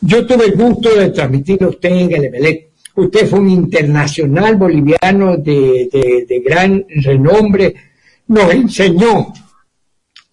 Yo 0.00 0.26
tuve 0.26 0.46
el 0.46 0.52
gusto 0.52 0.94
de 0.94 1.10
transmitir 1.10 1.62
a 1.62 1.68
usted 1.68 1.90
en 1.90 2.12
el 2.12 2.24
Emelec. 2.24 2.69
Usted 2.96 3.26
fue 3.28 3.40
un 3.40 3.50
internacional 3.50 4.56
boliviano 4.56 5.36
de, 5.36 6.24
de 6.28 6.40
gran 6.40 6.84
renombre. 6.88 7.74
Nos 8.28 8.52
enseñó 8.52 9.32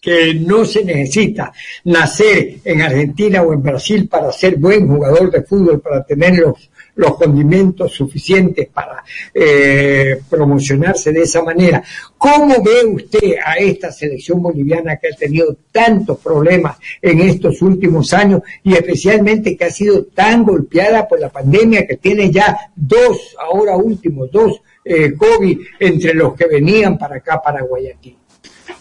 que 0.01 0.35
no 0.35 0.63
se 0.63 0.85
necesita 0.85 1.51
nacer 1.85 2.59
en 2.63 2.81
Argentina 2.81 3.41
o 3.41 3.53
en 3.53 3.61
Brasil 3.61 4.07
para 4.07 4.31
ser 4.31 4.57
buen 4.57 4.87
jugador 4.87 5.31
de 5.31 5.43
fútbol, 5.43 5.81
para 5.81 6.05
tener 6.05 6.37
los, 6.37 6.69
los 6.97 7.15
condimentos 7.15 7.93
suficientes 7.93 8.67
para 8.67 9.03
eh, 9.33 10.19
promocionarse 10.29 11.11
de 11.11 11.21
esa 11.21 11.41
manera. 11.41 11.81
¿Cómo 12.17 12.61
ve 12.61 12.85
usted 12.85 13.35
a 13.43 13.55
esta 13.55 13.91
selección 13.91 14.41
boliviana 14.41 14.97
que 14.97 15.07
ha 15.07 15.15
tenido 15.15 15.55
tantos 15.71 16.19
problemas 16.19 16.77
en 17.01 17.21
estos 17.21 17.61
últimos 17.61 18.13
años 18.13 18.41
y 18.63 18.73
especialmente 18.73 19.55
que 19.55 19.65
ha 19.65 19.71
sido 19.71 20.05
tan 20.05 20.43
golpeada 20.43 21.07
por 21.07 21.19
la 21.19 21.29
pandemia 21.29 21.85
que 21.87 21.97
tiene 21.97 22.31
ya 22.31 22.57
dos, 22.75 23.35
ahora 23.39 23.77
últimos, 23.77 24.31
dos 24.31 24.61
eh, 24.83 25.13
COVID 25.15 25.59
entre 25.79 26.13
los 26.13 26.33
que 26.33 26.47
venían 26.47 26.97
para 26.97 27.17
acá, 27.17 27.41
para 27.41 27.61
Guayaquil? 27.61 28.17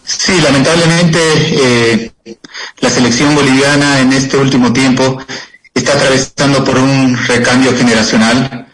Sí, 0.03 0.33
lamentablemente 0.41 1.19
eh, 1.51 2.11
la 2.79 2.89
selección 2.89 3.35
boliviana 3.35 4.01
en 4.01 4.13
este 4.13 4.37
último 4.37 4.73
tiempo 4.73 5.19
está 5.87 5.99
atravesando 5.99 6.65
por 6.65 6.77
un 6.77 7.17
recambio 7.27 7.73
generacional 7.77 8.67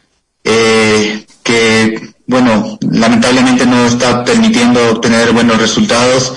eh, 0.44 1.24
que, 1.44 2.14
bueno, 2.26 2.80
lamentablemente 2.90 3.68
no 3.68 3.86
está 3.86 4.26
permitiendo 4.26 4.80
obtener 4.90 5.32
buenos 5.32 5.60
resultados. 5.60 6.34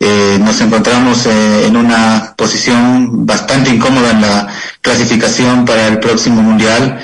Eh, 0.00 0.38
nos 0.40 0.60
encontramos 0.60 1.26
eh, 1.26 1.66
en 1.66 1.76
una 1.76 2.34
posición 2.36 3.24
bastante 3.24 3.70
incómoda 3.70 4.10
en 4.10 4.22
la 4.22 4.48
clasificación 4.80 5.64
para 5.64 5.86
el 5.86 6.00
próximo 6.00 6.42
mundial. 6.42 6.98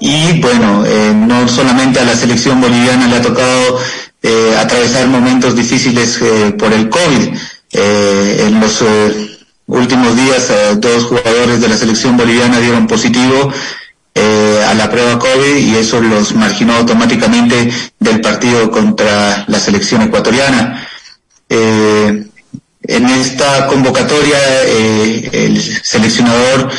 y 0.00 0.40
bueno, 0.40 0.84
no 1.26 1.46
solamente 1.46 2.00
a 2.00 2.04
la 2.04 2.16
selección 2.16 2.60
boliviana 2.60 3.06
le 3.06 3.16
ha 3.16 3.22
tocado 3.22 3.78
atravesar 4.58 5.06
momentos 5.08 5.54
difíciles 5.54 6.18
por 6.58 6.72
el 6.72 6.88
COVID. 6.88 7.36
en 7.72 8.60
los 8.60 8.82
últimos 9.70 10.16
días 10.16 10.50
eh, 10.50 10.76
dos 10.76 11.04
jugadores 11.04 11.60
de 11.60 11.68
la 11.68 11.76
selección 11.76 12.16
boliviana 12.16 12.58
dieron 12.58 12.86
positivo 12.86 13.52
eh, 14.14 14.64
a 14.68 14.74
la 14.74 14.90
prueba 14.90 15.18
COVID 15.18 15.56
y 15.56 15.76
eso 15.76 16.00
los 16.00 16.34
marginó 16.34 16.74
automáticamente 16.74 17.70
del 17.98 18.20
partido 18.20 18.70
contra 18.70 19.44
la 19.46 19.60
selección 19.60 20.02
ecuatoriana. 20.02 20.88
Eh, 21.48 22.26
en 22.82 23.06
esta 23.06 23.66
convocatoria 23.66 24.38
el 24.64 25.60
seleccionador 25.60 26.70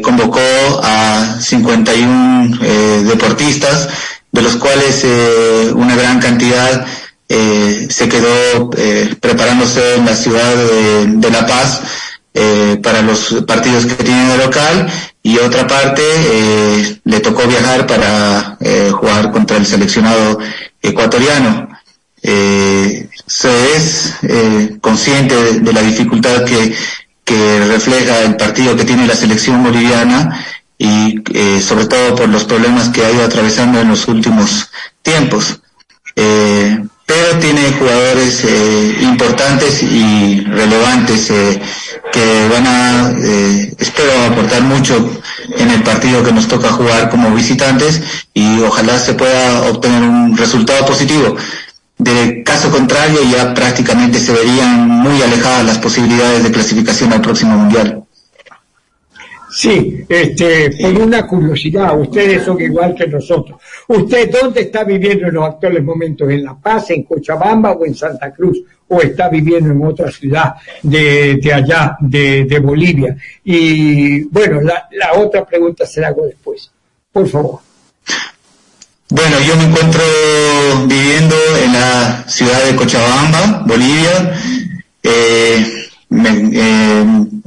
convocó 0.00 0.40
a 0.82 1.36
51 1.40 2.58
deportistas, 3.04 3.88
de 4.30 4.40
los 4.40 4.56
cuales 4.56 5.04
una 5.74 5.96
gran 5.96 6.20
cantidad 6.20 6.86
se 7.28 8.08
quedó 8.08 8.70
preparándose 9.20 9.96
en 9.96 10.06
la 10.06 10.14
ciudad 10.14 10.54
de 11.06 11.30
La 11.30 11.44
Paz 11.44 11.82
eh, 12.34 12.80
para 12.82 13.02
los 13.02 13.44
partidos 13.46 13.84
que 13.84 14.02
tiene 14.02 14.26
de 14.28 14.38
local 14.38 14.90
y 15.22 15.36
otra 15.36 15.66
parte 15.66 16.02
eh, 16.02 17.00
le 17.04 17.20
tocó 17.20 17.46
viajar 17.46 17.86
para 17.86 18.56
eh, 18.60 18.90
jugar 18.90 19.30
contra 19.30 19.58
el 19.58 19.66
seleccionado 19.66 20.38
ecuatoriano. 20.80 21.68
se 22.22 23.76
es 23.76 24.14
consciente 24.80 25.60
de, 25.60 25.72
la 25.72 25.82
dificultad 25.82 26.44
que, 26.44 26.74
que 27.24 27.64
refleja 27.66 28.22
el 28.22 28.36
partido 28.36 28.76
que 28.76 28.84
tiene 28.84 29.06
la 29.06 29.14
selección 29.14 29.62
boliviana 29.62 30.46
y 30.78 31.22
sobre 31.60 31.86
todo 31.86 32.14
por 32.16 32.28
los 32.28 32.44
problemas 32.44 32.88
que 32.88 33.04
ha 33.04 33.10
ido 33.10 33.24
atravesando 33.24 33.80
en 33.80 33.88
los 33.88 34.08
últimos 34.08 34.70
tiempos. 35.02 35.60
Pero 37.12 37.38
tiene 37.40 37.72
jugadores 37.78 38.42
importantes 39.02 39.82
y 39.82 40.40
relevantes 40.44 41.30
que 42.10 42.48
van 42.50 42.66
a, 42.66 43.12
eh, 43.22 43.74
espero 43.78 44.10
aportar 44.30 44.62
mucho 44.62 45.20
en 45.58 45.70
el 45.70 45.82
partido 45.82 46.22
que 46.22 46.32
nos 46.32 46.48
toca 46.48 46.72
jugar 46.72 47.10
como 47.10 47.34
visitantes 47.34 48.00
y 48.32 48.60
ojalá 48.60 48.98
se 48.98 49.12
pueda 49.12 49.62
obtener 49.68 50.02
un 50.02 50.34
resultado 50.38 50.86
positivo. 50.86 51.36
De 51.98 52.42
caso 52.44 52.70
contrario, 52.70 53.20
ya 53.30 53.52
prácticamente 53.52 54.18
se 54.18 54.32
verían 54.32 54.88
muy 54.88 55.20
alejadas 55.20 55.66
las 55.66 55.78
posibilidades 55.78 56.42
de 56.44 56.50
clasificación 56.50 57.12
al 57.12 57.20
próximo 57.20 57.58
mundial. 57.58 58.04
Sí, 59.54 60.02
este, 60.08 60.70
por 60.80 60.98
una 60.98 61.26
curiosidad, 61.26 61.98
ustedes 62.00 62.42
son 62.42 62.58
igual 62.58 62.94
que 62.94 63.06
nosotros. 63.06 63.60
¿Usted 63.86 64.30
dónde 64.30 64.62
está 64.62 64.82
viviendo 64.82 65.28
en 65.28 65.34
los 65.34 65.44
actuales 65.44 65.84
momentos? 65.84 66.30
¿En 66.30 66.42
La 66.42 66.54
Paz, 66.54 66.90
en 66.90 67.02
Cochabamba 67.02 67.72
o 67.72 67.84
en 67.84 67.94
Santa 67.94 68.32
Cruz? 68.32 68.62
¿O 68.88 69.02
está 69.02 69.28
viviendo 69.28 69.70
en 69.70 69.84
otra 69.84 70.10
ciudad 70.10 70.54
de, 70.82 71.36
de 71.36 71.52
allá, 71.52 71.96
de, 72.00 72.44
de, 72.44 72.58
Bolivia? 72.60 73.14
Y 73.44 74.24
bueno, 74.24 74.62
la, 74.62 74.88
la 74.92 75.20
otra 75.20 75.44
pregunta 75.44 75.84
se 75.84 76.00
la 76.00 76.08
hago 76.08 76.24
después. 76.24 76.70
Por 77.12 77.28
favor. 77.28 77.60
Bueno, 79.10 79.36
yo 79.46 79.54
me 79.56 79.64
encuentro 79.64 80.02
viviendo 80.86 81.36
en 81.62 81.72
la 81.74 82.24
ciudad 82.26 82.64
de 82.64 82.74
Cochabamba, 82.74 83.64
Bolivia. 83.66 84.32
Eh, 85.02 85.81
eh, 86.14 87.04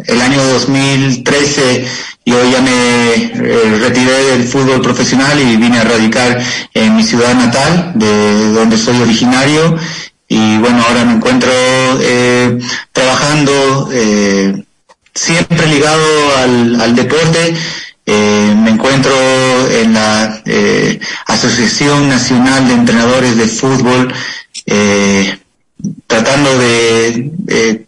el 0.07 0.21
año 0.21 0.43
2013 0.43 1.85
yo 2.25 2.43
ya 2.51 2.61
me 2.61 3.13
eh, 3.13 3.79
retiré 3.79 4.23
del 4.31 4.47
fútbol 4.47 4.81
profesional 4.81 5.39
y 5.39 5.55
vine 5.57 5.77
a 5.77 5.83
radicar 5.83 6.41
en 6.73 6.95
mi 6.95 7.03
ciudad 7.03 7.35
natal, 7.35 7.91
de 7.95 8.51
donde 8.51 8.77
soy 8.77 8.99
originario. 9.01 9.77
Y 10.27 10.57
bueno, 10.57 10.83
ahora 10.87 11.05
me 11.05 11.13
encuentro 11.13 11.51
eh, 12.01 12.57
trabajando 12.91 13.89
siempre 15.13 15.67
ligado 15.67 16.37
al, 16.37 16.95
deporte. 16.95 17.53
me 18.07 18.71
encuentro 18.71 19.13
en 19.71 19.93
la 19.93 20.41
Asociación 21.27 22.09
Nacional 22.09 22.67
de 22.67 22.73
Entrenadores 22.73 23.37
de 23.37 23.47
Fútbol, 23.47 24.11
tratando 26.07 26.57
de 26.57 27.84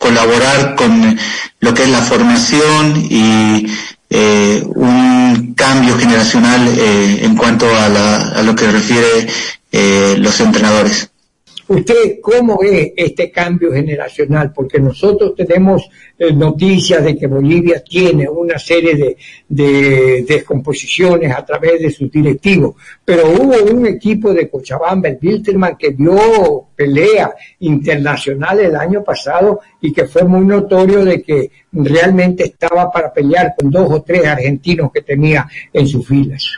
colaborar 0.00 0.74
con 0.76 1.18
lo 1.60 1.74
que 1.74 1.82
es 1.82 1.90
la 1.90 2.00
formación 2.00 3.06
y 3.10 3.66
eh, 4.08 4.64
un 4.66 5.54
cambio 5.54 5.96
generacional 5.98 6.66
eh, 6.68 7.20
en 7.22 7.36
cuanto 7.36 7.66
a, 7.66 8.42
lo 8.42 8.56
que 8.56 8.70
refiere 8.70 9.28
eh, 9.70 10.16
los 10.18 10.40
entrenadores. 10.40 11.09
¿Usted 11.70 12.18
cómo 12.20 12.58
ve 12.58 12.94
este 12.96 13.30
cambio 13.30 13.72
generacional? 13.72 14.52
Porque 14.52 14.80
nosotros 14.80 15.36
tenemos 15.36 15.88
eh, 16.18 16.32
noticias 16.32 17.04
de 17.04 17.16
que 17.16 17.28
Bolivia 17.28 17.80
tiene 17.80 18.28
una 18.28 18.58
serie 18.58 19.16
de, 19.48 20.24
descomposiciones 20.26 21.32
a 21.32 21.44
través 21.44 21.80
de 21.80 21.92
sus 21.92 22.10
directivos, 22.10 22.74
pero 23.04 23.28
hubo 23.28 23.72
un 23.72 23.86
equipo 23.86 24.34
de 24.34 24.50
Cochabamba, 24.50 25.10
el 25.10 25.18
Bilterman, 25.18 25.76
que 25.76 25.92
dio 25.92 26.70
pelea 26.74 27.32
internacional 27.60 28.58
el 28.58 28.74
año 28.74 29.04
pasado 29.04 29.60
y 29.80 29.92
que 29.92 30.06
fue 30.06 30.24
muy 30.24 30.44
notorio 30.44 31.04
de 31.04 31.22
que 31.22 31.52
realmente 31.70 32.46
estaba 32.46 32.90
para 32.90 33.12
pelear 33.12 33.54
con 33.56 33.70
dos 33.70 33.86
o 33.92 34.02
tres 34.02 34.26
argentinos 34.26 34.90
que 34.92 35.02
tenía 35.02 35.46
en 35.72 35.86
sus 35.86 36.04
filas. 36.04 36.50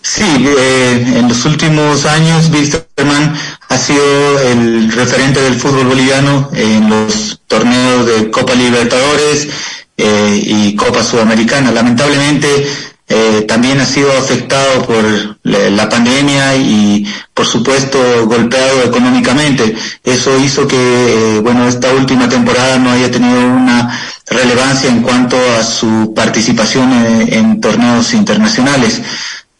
Sí, 0.00 0.24
eh, 0.24 1.04
en 1.16 1.28
los 1.28 1.44
últimos 1.44 2.06
años 2.06 2.50
Wilstermann 2.50 3.34
ha 3.57 3.57
sido 3.78 4.40
el 4.40 4.92
referente 4.92 5.40
del 5.40 5.54
fútbol 5.54 5.86
boliviano 5.86 6.50
en 6.52 6.90
los 6.90 7.40
torneos 7.46 8.06
de 8.06 8.30
Copa 8.30 8.54
Libertadores 8.54 9.48
eh, 9.96 10.42
y 10.44 10.76
Copa 10.76 11.02
Sudamericana. 11.02 11.70
Lamentablemente 11.70 12.66
eh, 13.08 13.44
también 13.48 13.80
ha 13.80 13.86
sido 13.86 14.12
afectado 14.12 14.84
por 14.86 15.38
la 15.42 15.88
pandemia 15.88 16.56
y 16.56 17.06
por 17.32 17.46
supuesto 17.46 17.98
golpeado 18.26 18.82
económicamente. 18.84 19.74
Eso 20.04 20.38
hizo 20.38 20.68
que 20.68 21.40
bueno 21.42 21.66
esta 21.66 21.90
última 21.92 22.28
temporada 22.28 22.78
no 22.78 22.90
haya 22.90 23.10
tenido 23.10 23.40
una 23.40 23.98
relevancia 24.26 24.90
en 24.90 25.02
cuanto 25.02 25.36
a 25.58 25.62
su 25.62 26.12
participación 26.14 26.92
en 27.30 27.60
torneos 27.60 28.12
internacionales. 28.12 29.00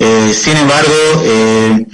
Eh, 0.01 0.33
sin 0.33 0.57
embargo, 0.57 0.93
eh, 1.25 1.87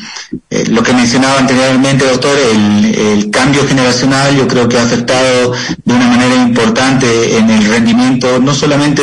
eh, 0.51 0.65
lo 0.69 0.83
que 0.83 0.93
mencionaba 0.93 1.39
anteriormente, 1.39 2.05
doctor, 2.05 2.37
el, 2.37 3.31
cambio 3.31 3.67
generacional 3.67 4.37
yo 4.37 4.47
creo 4.47 4.69
que 4.69 4.79
ha 4.79 4.83
afectado 4.83 5.53
de 5.85 5.93
una 5.93 6.07
manera 6.07 6.37
importante 6.37 7.37
en 7.37 7.51
el 7.51 7.65
rendimiento 7.65 8.39
no 8.39 8.55
solamente 8.55 9.03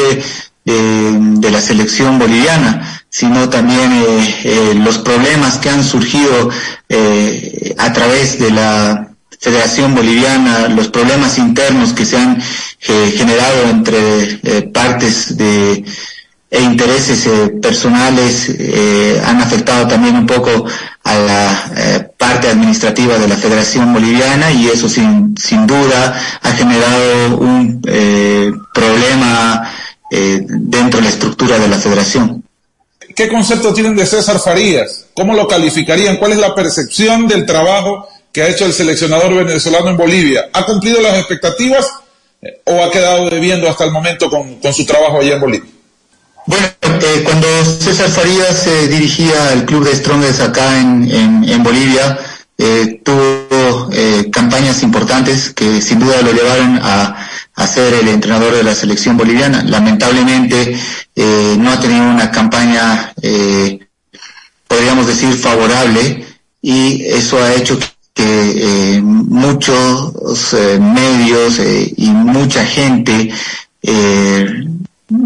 de 0.64 1.52
la 1.52 1.60
selección 1.60 2.18
boliviana, 2.20 3.04
sino 3.10 3.50
también 3.50 4.06
los 4.84 5.00
problemas 5.00 5.58
que 5.58 5.70
han 5.70 5.84
surgido 5.84 6.50
a 7.78 7.94
través 7.94 8.40
de 8.40 8.52
la 8.52 9.10
Federación 9.40 9.96
Boliviana, 9.96 10.70
los 10.70 10.88
problemas 10.90 11.38
internos 11.40 11.94
que 11.94 12.06
se 12.06 12.18
han 12.18 12.42
generado 12.80 13.70
entre 13.70 14.62
partes 14.72 15.36
de 15.36 15.84
e 16.52 16.62
intereses 16.62 17.26
eh, 17.28 17.48
personales 17.62 18.50
eh, 18.50 19.22
han 19.26 19.40
afectado 19.40 19.88
también 19.88 20.18
un 20.18 20.28
poco 20.28 20.66
a 21.06 21.16
la 21.16 21.72
eh, 21.78 22.10
parte 22.18 22.50
administrativa 22.50 23.18
de 23.18 23.30
la 23.30 23.38
Federación 23.38 23.94
Boliviana 23.94 24.52
y 24.52 24.68
eso 24.68 24.90
sin, 24.90 25.34
sin 25.38 25.66
duda 25.66 26.14
ha 26.42 26.52
generado 26.52 27.38
un 27.38 27.82
problema 28.74 29.72
dentro 30.12 31.00
de 31.00 31.06
la 31.06 31.10
estructura 31.10 31.58
de 31.58 31.70
la 31.70 31.78
Federación. 31.78 32.44
¿Qué 33.16 33.30
concepto 33.30 33.74
tienen 33.74 33.96
de 33.96 34.06
César 34.06 34.38
Farías? 34.40 35.06
¿Cómo 35.14 35.34
lo 35.34 35.48
calificarían? 35.48 36.18
¿Cuál 36.18 36.34
es 36.34 36.40
la 36.40 36.54
percepción 36.54 37.30
del 37.30 37.46
trabajo 37.46 38.10
que 38.34 38.44
ha 38.44 38.50
hecho 38.50 38.66
el 38.66 38.74
seleccionador 38.74 39.34
venezolano 39.34 39.90
en 39.90 39.98
Bolivia? 39.98 40.50
¿Ha 40.52 40.66
cumplido 40.66 41.00
las 41.00 41.18
expectativas 41.18 41.90
o 42.66 42.84
ha 42.84 42.92
quedado 42.92 43.30
debiendo 43.30 43.70
hasta 43.70 43.86
el 43.86 43.92
momento 43.92 44.30
con, 44.30 44.56
con 44.56 44.74
su 44.74 44.86
trabajo 44.86 45.22
allá 45.22 45.36
en 45.36 45.42
Bolivia? 45.42 45.71
Bueno, 46.52 46.68
eh, 46.84 47.22
cuando 47.24 47.48
César 47.64 48.10
Farías 48.10 48.64
se 48.64 48.90
dirigía 48.90 49.54
al 49.54 49.64
club 49.64 49.86
de 49.86 49.96
Strongest 49.96 50.42
acá 50.42 50.82
en, 50.82 51.64
Bolivia, 51.64 52.20
eh, 52.58 53.00
tuvo 53.06 53.90
eh, 53.94 54.30
campañas 54.30 54.84
importantes 54.84 55.54
que 55.54 55.82
sin 55.82 56.00
duda 56.02 56.22
lo 56.22 56.34
llevaron 56.34 56.78
a, 56.84 57.26
ser 57.66 57.94
el 57.94 58.10
entrenador 58.10 58.54
de 58.54 58.64
la 58.64 58.76
selección 58.76 59.16
boliviana. 59.16 59.64
Lamentablemente 59.64 60.78
no 61.16 61.72
ha 61.72 61.80
tenido 61.80 62.04
una 62.04 62.32
campaña, 62.32 63.14
podríamos 64.68 65.08
decir, 65.08 65.34
favorable 65.36 66.26
y 66.62 67.06
eso 67.06 67.42
ha 67.42 67.54
hecho 67.54 67.80
que 68.14 69.00
muchos 69.04 70.54
medios 70.80 71.62
y 71.96 72.10
mucha 72.10 72.66
gente 72.66 73.32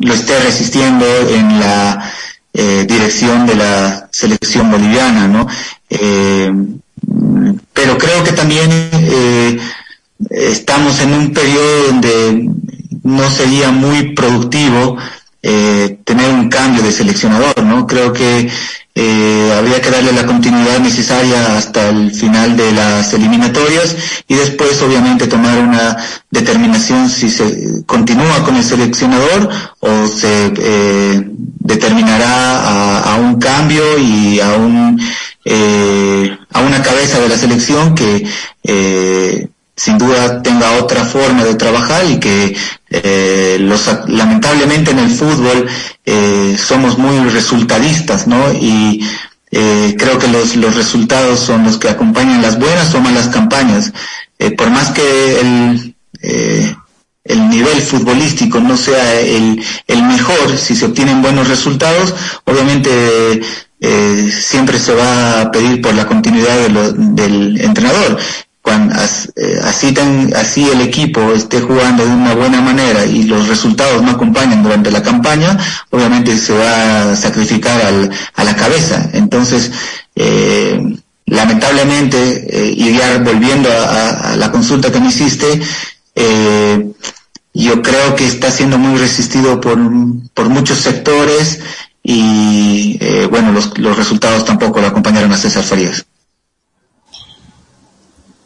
lo 0.01 0.13
esté 0.13 0.39
resistiendo 0.39 1.05
en 1.29 1.59
la 1.59 2.11
eh, 2.53 2.85
dirección 2.87 3.45
de 3.45 3.55
la 3.55 4.07
selección 4.11 4.71
boliviana, 4.71 5.27
¿no? 5.27 5.47
Eh, 5.89 6.51
pero 7.73 7.97
creo 7.97 8.23
que 8.23 8.31
también 8.31 8.69
eh, 8.71 9.59
estamos 10.29 10.99
en 11.01 11.13
un 11.13 11.33
periodo 11.33 11.87
donde 11.87 12.49
no 13.03 13.29
sería 13.29 13.71
muy 13.71 14.13
productivo 14.13 14.97
tener 15.41 16.31
un 16.33 16.49
cambio 16.49 16.81
de 16.81 16.91
seleccionador, 16.91 17.63
¿no? 17.63 17.85
Creo 17.85 18.11
que 18.11 18.49
eh, 18.97 19.53
habría 19.57 19.81
que 19.81 19.91
darle 19.91 20.13
la 20.13 20.25
continuidad 20.25 20.79
necesaria 20.79 21.57
hasta 21.57 21.89
el 21.89 22.11
final 22.13 22.55
de 22.55 22.71
las 22.71 23.13
eliminatorias 23.13 23.95
y 24.25 24.35
después 24.35 24.81
obviamente 24.81 25.27
tomar 25.27 25.59
una 25.59 25.97
determinación 26.31 27.09
si 27.09 27.29
se 27.29 27.83
continúa 27.85 28.41
con 28.45 28.55
el 28.55 28.63
seleccionador 28.63 29.49
o 29.81 30.07
se 30.07 30.53
eh, 30.57 31.21
determinará 31.25 33.01
a, 33.01 33.15
un 33.17 33.37
cambio 33.37 33.83
y 33.99 34.39
a 34.39 34.53
un 34.53 35.01
eh, 35.43 36.37
a 36.53 36.61
una 36.61 36.81
cabeza 36.81 37.19
de 37.19 37.29
la 37.29 37.37
selección 37.37 37.95
que 37.95 38.25
eh, 38.63 39.47
sin 39.75 39.97
duda 39.97 40.41
tenga 40.41 40.71
otra 40.81 41.03
forma 41.03 41.43
de 41.43 41.55
trabajar 41.55 42.05
y 42.09 42.17
que 42.19 42.55
eh, 43.03 43.57
lamentablemente 44.07 44.91
en 44.91 44.99
el 44.99 45.09
fútbol 45.09 45.67
eh, 46.05 46.55
somos 46.57 46.97
muy 46.97 47.29
resultadistas, 47.29 48.25
¿no? 48.25 48.53
Y 48.53 49.05
eh, 49.51 49.95
creo 49.97 50.17
que 50.17 50.29
los, 50.29 50.55
los 50.55 50.75
resultados 50.75 51.39
son 51.39 51.65
los 51.65 51.77
que 51.77 51.89
acompañan 51.89 52.41
las 52.41 52.57
buenas 52.57 52.93
o 52.95 53.01
malas 53.01 53.27
campañas. 53.27 53.91
por 54.57 54.69
más 54.69 54.91
que 54.91 55.39
el, 55.41 55.95
el 57.25 57.49
nivel 57.49 57.81
futbolístico 57.81 58.59
no 58.59 58.77
sea 58.77 59.19
el, 59.19 59.61
el 59.87 60.03
mejor, 60.03 60.57
si 60.57 60.75
se 60.75 60.85
obtienen 60.85 61.21
buenos 61.21 61.49
resultados, 61.49 62.13
obviamente 62.45 63.41
siempre 64.31 64.79
se 64.79 64.93
va 64.93 65.41
a 65.41 65.51
pedir 65.51 65.81
por 65.81 65.93
la 65.93 66.07
continuidad 66.07 66.69
del 66.69 67.59
entrenador 67.61 68.17
cuando 68.65 68.95
eh, 69.35 69.59
así, 69.63 70.67
el 70.67 70.81
equipo 70.81 71.31
esté 71.33 71.61
jugando 71.61 72.03
de 72.03 72.11
una 72.11 72.33
buena 72.33 72.61
manera 72.61 73.05
y 73.05 73.21
los 73.21 73.47
resultados 73.47 74.01
no 74.01 74.09
acompañan 74.09 74.63
durante 74.63 74.89
la 74.89 75.03
campaña, 75.03 75.55
obviamente 75.91 76.35
se 76.35 76.51
va 76.51 77.11
a 77.11 77.15
sacrificar 77.15 77.79
a 78.33 78.43
la 78.43 78.55
cabeza. 78.55 79.07
Entonces, 79.13 79.69
eh, 80.15 80.97
lamentablemente, 81.27 82.17
eh, 82.49 82.73
y 82.75 82.97
ya 82.97 83.19
volviendo 83.19 83.69
a, 83.69 84.35
la 84.35 84.51
consulta 84.51 84.91
que 84.91 84.99
me 84.99 85.09
hiciste, 85.09 85.61
yo 87.53 87.81
creo 87.83 88.15
que 88.15 88.25
está 88.25 88.49
siendo 88.49 88.79
muy 88.79 88.99
resistido 88.99 89.61
por, 89.61 89.77
por 90.33 90.49
muchos 90.49 90.79
sectores 90.79 91.59
y 92.01 92.97
eh, 92.99 93.27
bueno, 93.29 93.51
los, 93.51 93.77
los 93.77 93.95
resultados 93.95 94.43
tampoco 94.43 94.81
lo 94.81 94.87
acompañaron 94.87 95.31
a 95.31 95.37
César 95.37 95.63
Farías. 95.63 96.03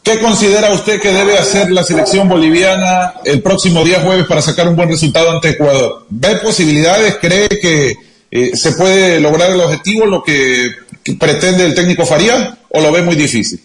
¿Qué 0.02 0.18
considera 0.18 0.72
usted 0.72 1.00
que 1.00 1.12
debe 1.12 1.36
hacer 1.36 1.70
la 1.70 1.82
selección 1.82 2.28
boliviana 2.28 3.14
el 3.24 3.42
próximo 3.42 3.84
día 3.84 4.00
jueves 4.00 4.26
para 4.26 4.40
sacar 4.40 4.66
un 4.66 4.76
buen 4.76 4.88
resultado 4.88 5.30
ante 5.30 5.50
Ecuador? 5.50 6.06
¿Ve 6.08 6.36
posibilidades? 6.36 7.18
¿Cree 7.20 7.48
que 7.48 7.96
eh, 8.30 8.56
se 8.56 8.72
puede 8.72 9.20
lograr 9.20 9.50
el 9.50 9.60
objetivo, 9.60 10.06
lo 10.06 10.22
que, 10.22 10.70
pretende 11.18 11.66
el 11.66 11.74
técnico 11.74 12.06
Farías, 12.06 12.54
o 12.70 12.80
lo 12.80 12.92
ve 12.92 13.02
muy 13.02 13.14
difícil? 13.14 13.60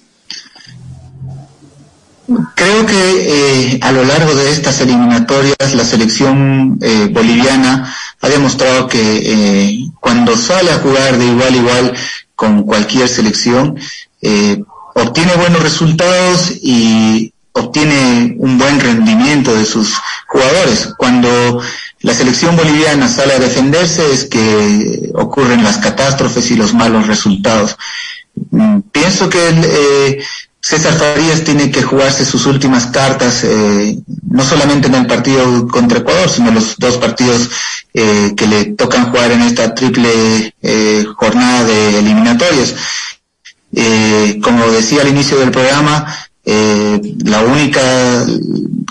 Creo 2.56 2.86
que 2.86 3.76
eh, 3.76 3.80
a 3.82 3.92
lo 3.94 4.04
largo 4.04 4.36
de 4.36 4.52
estas 4.52 4.82
eliminatorias 4.82 5.74
la 5.74 5.86
selección 5.86 6.80
eh, 6.82 7.08
boliviana 7.12 7.96
ha 8.20 8.30
demostrado 8.30 8.88
que 8.88 9.88
cuando 10.02 10.36
sale 10.36 10.72
a 10.72 10.80
jugar 10.80 11.18
de 11.18 11.26
igual 11.26 11.54
a 11.54 11.58
igual 11.58 11.94
con 12.36 12.64
cualquier 12.64 13.08
selección, 13.08 13.80
obtiene 14.96 15.36
buenos 15.36 15.62
resultados 15.62 16.52
y 16.62 17.34
obtiene 17.52 18.36
un 18.40 18.58
buen 18.58 18.80
rendimiento 18.80 19.56
de 19.56 19.66
sus 19.66 19.94
jugadores. 20.28 20.94
Cuando 20.98 21.62
la 22.02 22.14
selección 22.14 22.56
boliviana 22.56 23.08
sale 23.08 23.34
a 23.34 23.40
defenderse 23.40 24.12
es 24.12 24.26
que 24.26 25.12
ocurren 25.16 25.64
las 25.64 25.78
catástrofes 25.78 26.50
y 26.52 26.56
los 26.56 26.74
malos 26.74 27.08
resultados. 27.08 27.78
Mm, 28.52 28.80
pienso 28.92 29.30
que 29.30 29.40
eh, 29.40 30.24
César 30.62 30.94
Farías 30.94 31.44
tiene 31.44 31.72
que 31.72 31.84
jugarse 31.84 32.26
sus 32.26 32.46
últimas 32.46 32.88
cartas, 32.88 33.44
eh, 33.44 33.98
no 34.30 34.44
solamente 34.44 34.88
en 34.88 34.96
el 34.96 35.08
partido 35.08 35.68
contra 35.68 36.00
Ecuador, 36.00 36.30
sino 36.30 36.52
los 36.52 36.78
dos 36.78 36.98
partidos 36.98 37.50
eh, 37.94 38.34
que 38.36 38.48
le 38.48 38.66
tocan 38.74 39.12
jugar 39.12 39.32
en 39.32 39.42
esta 39.44 39.74
triple 39.76 40.54
jornada 41.16 41.64
de 41.66 42.00
eliminatorias. 42.00 42.76
Eh, 43.78 44.40
como 44.42 44.66
decía 44.72 45.02
al 45.02 45.10
inicio 45.10 45.38
del 45.38 45.52
programa, 45.52 46.08
eh, 46.46 47.02
la 47.26 47.42
única, 47.42 47.82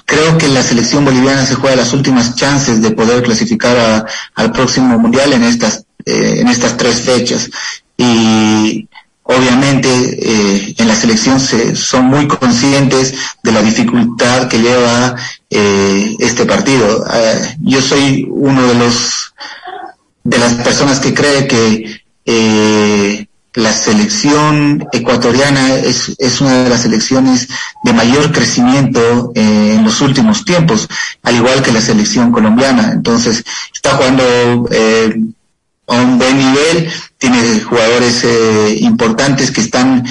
creo 0.05 0.37
que 0.37 0.49
la 0.49 0.63
selección 0.63 1.07
boliviana 1.07 1.47
se 1.47 1.55
juega 1.55 1.77
las 1.77 1.95
últimas 1.95 2.37
chances 2.37 2.83
de 2.83 2.91
poder 2.91 3.23
clasificar 3.23 4.05
al 4.35 4.53
próximo 4.53 4.99
mundial 4.99 5.33
en 5.33 5.45
estas, 5.45 5.87
eh, 6.05 6.37
en 6.41 6.49
estas 6.49 6.77
tres 6.77 7.01
fechas. 7.01 7.51
Y 7.97 8.87
obviamente 9.23 10.75
en 10.77 10.87
la 10.87 10.95
selección 10.95 11.41
se, 11.41 11.75
son 11.75 12.05
muy 12.07 12.29
conscientes 12.29 13.15
de 13.43 13.53
la 13.53 13.63
dificultad 13.63 14.49
que 14.49 14.59
lleva 14.59 15.17
este 15.49 16.45
partido. 16.45 17.07
Yo 17.61 17.81
soy 17.81 18.27
uno 18.29 18.67
de 18.67 18.75
los 18.75 19.33
de 20.25 20.39
las 20.39 20.55
personas 20.55 21.01
que 21.01 21.15
cree 21.15 21.47
que 21.47 22.01
la 23.55 23.73
selección 23.73 24.85
ecuatoriana 24.93 25.77
es, 25.77 26.41
una 26.41 26.65
de 26.65 26.71
las 26.71 26.83
selecciones 26.83 27.49
de 27.85 27.93
mayor 27.93 28.33
crecimiento 28.33 29.31
eh, 29.35 29.75
en 29.77 29.85
los 29.85 30.01
últimos 30.01 30.45
tiempos, 30.45 30.89
al 31.23 31.37
igual 31.37 31.63
que 31.63 31.73
la 31.73 31.81
selección 31.81 32.33
colombiana. 32.33 32.91
Entonces, 32.93 33.45
está 33.73 33.91
jugando 33.91 34.69
eh, 34.73 35.15
a 35.87 35.95
un 35.95 36.19
buen 36.19 36.37
nivel, 36.37 36.91
tiene 37.17 37.61
jugadores 37.61 38.25
eh, 38.25 38.77
importantes 38.81 39.51
que 39.53 39.61
están 39.61 40.05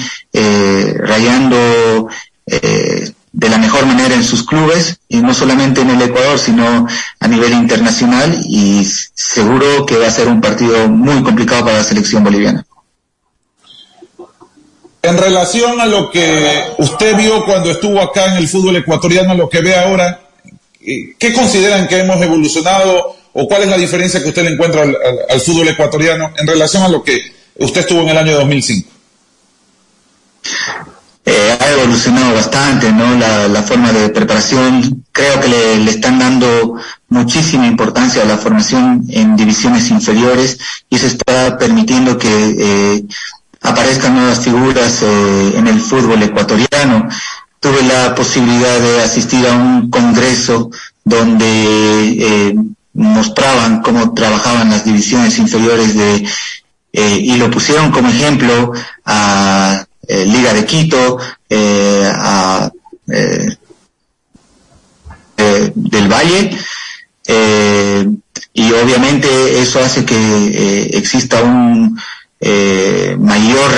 rayando 0.96 2.08
de 2.46 3.48
la 3.48 3.58
mejor 3.58 3.86
manera 3.86 4.14
en 4.14 4.24
sus 4.24 4.44
clubes, 4.44 4.98
y 5.08 5.18
no 5.18 5.34
solamente 5.34 5.82
en 5.82 5.90
el 5.90 6.02
Ecuador, 6.02 6.38
sino 6.38 6.86
a 7.20 7.28
nivel 7.28 7.52
internacional, 7.52 8.36
y 8.44 8.84
seguro 9.14 9.84
que 9.86 9.96
va 9.96 10.06
a 10.06 10.10
ser 10.10 10.28
un 10.28 10.40
partido 10.40 10.88
muy 10.88 11.22
complicado 11.22 11.64
para 11.64 11.78
la 11.78 11.84
selección 11.84 12.24
boliviana. 12.24 12.64
En 15.04 15.18
relación 15.18 15.78
a 15.82 15.86
lo 15.86 16.10
que 16.10 16.64
usted 16.78 17.14
vio 17.14 17.44
cuando 17.44 17.70
estuvo 17.70 18.00
acá 18.00 18.24
en 18.32 18.38
el 18.38 18.48
fútbol 18.48 18.76
ecuatoriano, 18.76 19.34
lo 19.34 19.50
que 19.50 19.60
ve 19.60 19.76
ahora, 19.76 20.18
eh, 20.80 21.14
¿qué 21.18 21.34
consideran 21.34 21.86
que 21.86 21.98
hemos 21.98 22.22
evolucionado 22.22 23.14
o 23.34 23.46
cuál 23.46 23.64
es 23.64 23.68
la 23.68 23.76
diferencia 23.76 24.22
que 24.22 24.30
usted 24.30 24.44
le 24.44 24.52
encuentra 24.52 24.82
al, 24.82 25.40
fútbol 25.42 25.68
ecuatoriano 25.68 26.32
en 26.38 26.46
relación 26.46 26.84
a 26.84 26.88
lo 26.88 27.02
que 27.02 27.20
usted 27.56 27.82
estuvo 27.82 28.00
en 28.00 28.08
el 28.08 28.16
año 28.16 28.32
2005? 28.32 28.88
Eh, 31.26 31.58
ha 31.60 31.70
evolucionado 31.72 32.34
bastante, 32.34 32.90
¿no? 32.90 33.14
La, 33.18 33.62
forma 33.62 33.92
de 33.92 34.08
preparación, 34.08 35.04
creo 35.12 35.38
que 35.38 35.48
le, 35.48 35.90
están 35.90 36.18
dando 36.18 36.80
muchísima 37.10 37.66
importancia 37.66 38.22
a 38.22 38.26
la 38.26 38.38
formación 38.38 39.04
en 39.10 39.36
divisiones 39.36 39.90
inferiores 39.90 40.58
y 40.88 40.96
eso 40.96 41.06
está 41.08 41.58
permitiendo 41.58 42.16
que 42.16 42.56
eh, 42.58 43.04
aparezcan 43.64 44.14
nuevas 44.14 44.40
figuras 44.40 45.02
eh, 45.02 45.52
en 45.56 45.66
el 45.66 45.80
fútbol 45.80 46.22
ecuatoriano. 46.22 47.08
Tuve 47.58 47.82
la 47.82 48.14
posibilidad 48.14 48.78
de 48.78 49.02
asistir 49.02 49.46
a 49.46 49.54
un 49.54 49.90
congreso 49.90 50.70
donde 51.02 51.46
eh, 51.46 52.54
mostraban 52.92 53.80
cómo 53.80 54.12
trabajaban 54.12 54.70
las 54.70 54.84
divisiones 54.84 55.38
inferiores 55.38 55.96
de 55.96 56.28
eh, 56.92 57.18
y 57.20 57.36
lo 57.36 57.50
pusieron 57.50 57.90
como 57.90 58.10
ejemplo 58.10 58.72
a 59.04 59.84
Liga 60.06 60.52
de 60.52 60.66
Quito, 60.66 61.18
a 61.50 62.70
del 65.36 66.08
Valle 66.12 66.58
y 68.52 68.72
obviamente 68.72 69.62
eso 69.62 69.80
hace 69.80 70.04
que 70.04 70.90
exista 70.92 71.42
un 71.42 71.98
eh, 72.46 73.16
mayor 73.18 73.70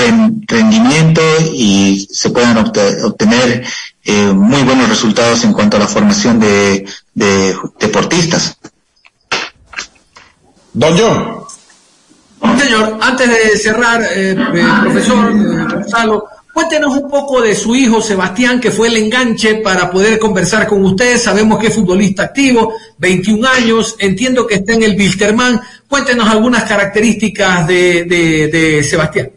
rendimiento 0.49 1.23
y 1.53 2.09
se 2.11 2.31
puedan 2.31 2.59
obtener 2.59 3.65
eh, 4.05 4.33
muy 4.33 4.61
buenos 4.63 4.89
resultados 4.89 5.45
en 5.45 5.53
cuanto 5.53 5.77
a 5.77 5.81
la 5.81 5.87
formación 5.87 6.41
de, 6.41 6.85
deportistas. 7.15 8.57
Don 10.73 10.99
John. 10.99 12.59
Señor, 12.59 12.99
antes 13.01 13.29
de 13.29 13.57
cerrar, 13.57 14.03
eh, 14.03 14.37
profesor 14.83 15.33
Gonzalo, 15.73 16.25
Cuéntenos 16.57 16.97
un 16.97 17.11
poco 17.11 17.43
de 17.43 17.55
su 17.55 17.77
hijo 17.77 18.01
Sebastián, 18.01 18.59
que 18.59 18.71
fue 18.71 18.89
el 18.89 18.97
enganche 18.97 19.57
para 19.57 19.91
poder 19.91 20.19
conversar 20.19 20.67
con 20.67 20.83
usted. 20.87 21.19
Sabemos 21.19 21.59
que 21.59 21.67
es 21.67 21.75
futbolista 21.75 22.23
activo, 22.23 22.73
21 22.97 23.47
años, 23.47 23.95
entiendo 23.99 24.47
que 24.47 24.55
está 24.55 24.73
en 24.73 24.85
el 24.85 24.97
Wilterman. 24.97 25.61
Cuéntenos 25.89 26.29
algunas 26.29 26.65
características 26.65 27.67
de, 27.67 28.87
Sebastián. 28.89 29.31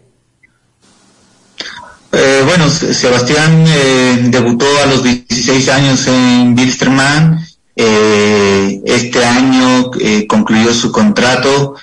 Eh, 2.12 2.42
bueno, 2.46 2.70
Sebastián 2.70 3.66
eh, 3.68 4.20
debutó 4.30 4.66
a 4.84 4.88
los 4.88 5.04
16 5.04 5.70
años 5.70 6.08
en 6.08 6.58
Wilstermann. 6.58 7.46
Eh, 7.76 8.82
este 8.86 9.24
año 9.24 9.92
concluyó 10.28 10.74
su 10.74 10.92
contrato 10.92 11.76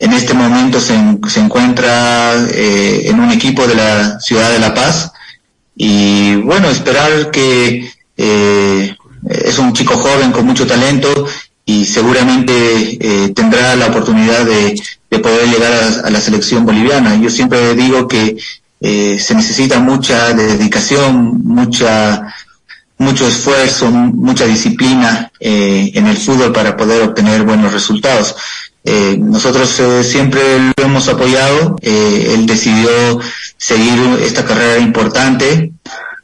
en 0.00 0.14
este 0.14 0.32
momento 0.32 0.80
se, 0.80 0.98
se 1.28 1.40
encuentra 1.40 2.34
eh, 2.50 3.02
en 3.04 3.20
un 3.20 3.30
equipo 3.30 3.66
de 3.66 3.74
la 3.74 4.18
ciudad 4.18 4.50
de 4.50 4.58
La 4.58 4.72
Paz 4.72 5.12
y 5.76 6.36
bueno, 6.36 6.70
esperar 6.70 7.30
que 7.30 7.92
eh, 8.16 8.96
es 9.28 9.58
un 9.58 9.74
chico 9.74 9.98
joven 9.98 10.32
con 10.32 10.46
mucho 10.46 10.66
talento 10.66 11.26
y 11.70 11.86
seguramente 11.86 12.52
eh, 13.00 13.28
tendrá 13.28 13.76
la 13.76 13.86
oportunidad 13.86 14.44
de, 14.44 14.74
de 15.08 15.18
poder 15.20 15.48
llegar 15.48 15.72
a, 16.04 16.10
la 16.10 16.20
selección 16.20 16.66
boliviana. 16.66 17.14
Yo 17.14 17.30
siempre 17.30 17.76
digo 17.76 18.08
que 18.08 18.36
eh, 18.80 19.18
se 19.20 19.34
necesita 19.36 19.78
mucha 19.78 20.32
dedicación, 20.32 21.42
mucha 21.44 22.34
mucho 22.98 23.28
esfuerzo, 23.28 23.88
mucha 23.90 24.46
disciplina 24.46 25.30
eh, 25.38 25.92
en 25.94 26.06
el 26.06 26.16
fútbol 26.18 26.52
para 26.52 26.76
poder 26.76 27.02
obtener 27.02 27.44
buenos 27.44 27.72
resultados. 27.72 28.34
Nosotros 29.18 29.80
siempre 30.02 30.40
lo 30.76 30.84
hemos 30.84 31.06
apoyado, 31.08 31.76
él 31.82 32.46
decidió 32.46 33.20
seguir 33.56 33.98
esta 34.22 34.44
carrera 34.44 34.78
importante 34.78 35.72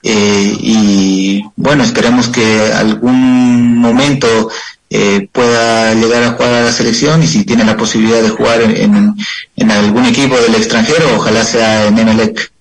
y 0.02 1.44
bueno, 1.54 1.84
esperemos 1.84 2.28
que 2.28 2.72
algún 2.72 3.78
momento 3.78 4.50
eh, 4.90 5.28
pueda 5.32 5.94
llegar 5.94 6.22
a 6.22 6.32
jugar 6.32 6.54
a 6.54 6.64
la 6.64 6.72
selección 6.72 7.22
y 7.22 7.26
si 7.26 7.44
tiene 7.44 7.64
la 7.64 7.76
posibilidad 7.76 8.22
de 8.22 8.30
jugar 8.30 8.62
en, 8.62 9.14
en 9.56 9.70
algún 9.70 10.06
equipo 10.06 10.36
del 10.36 10.54
extranjero, 10.54 11.16
ojalá 11.16 11.44
sea 11.44 11.86
en 11.86 11.98
Emelec. 11.98 12.52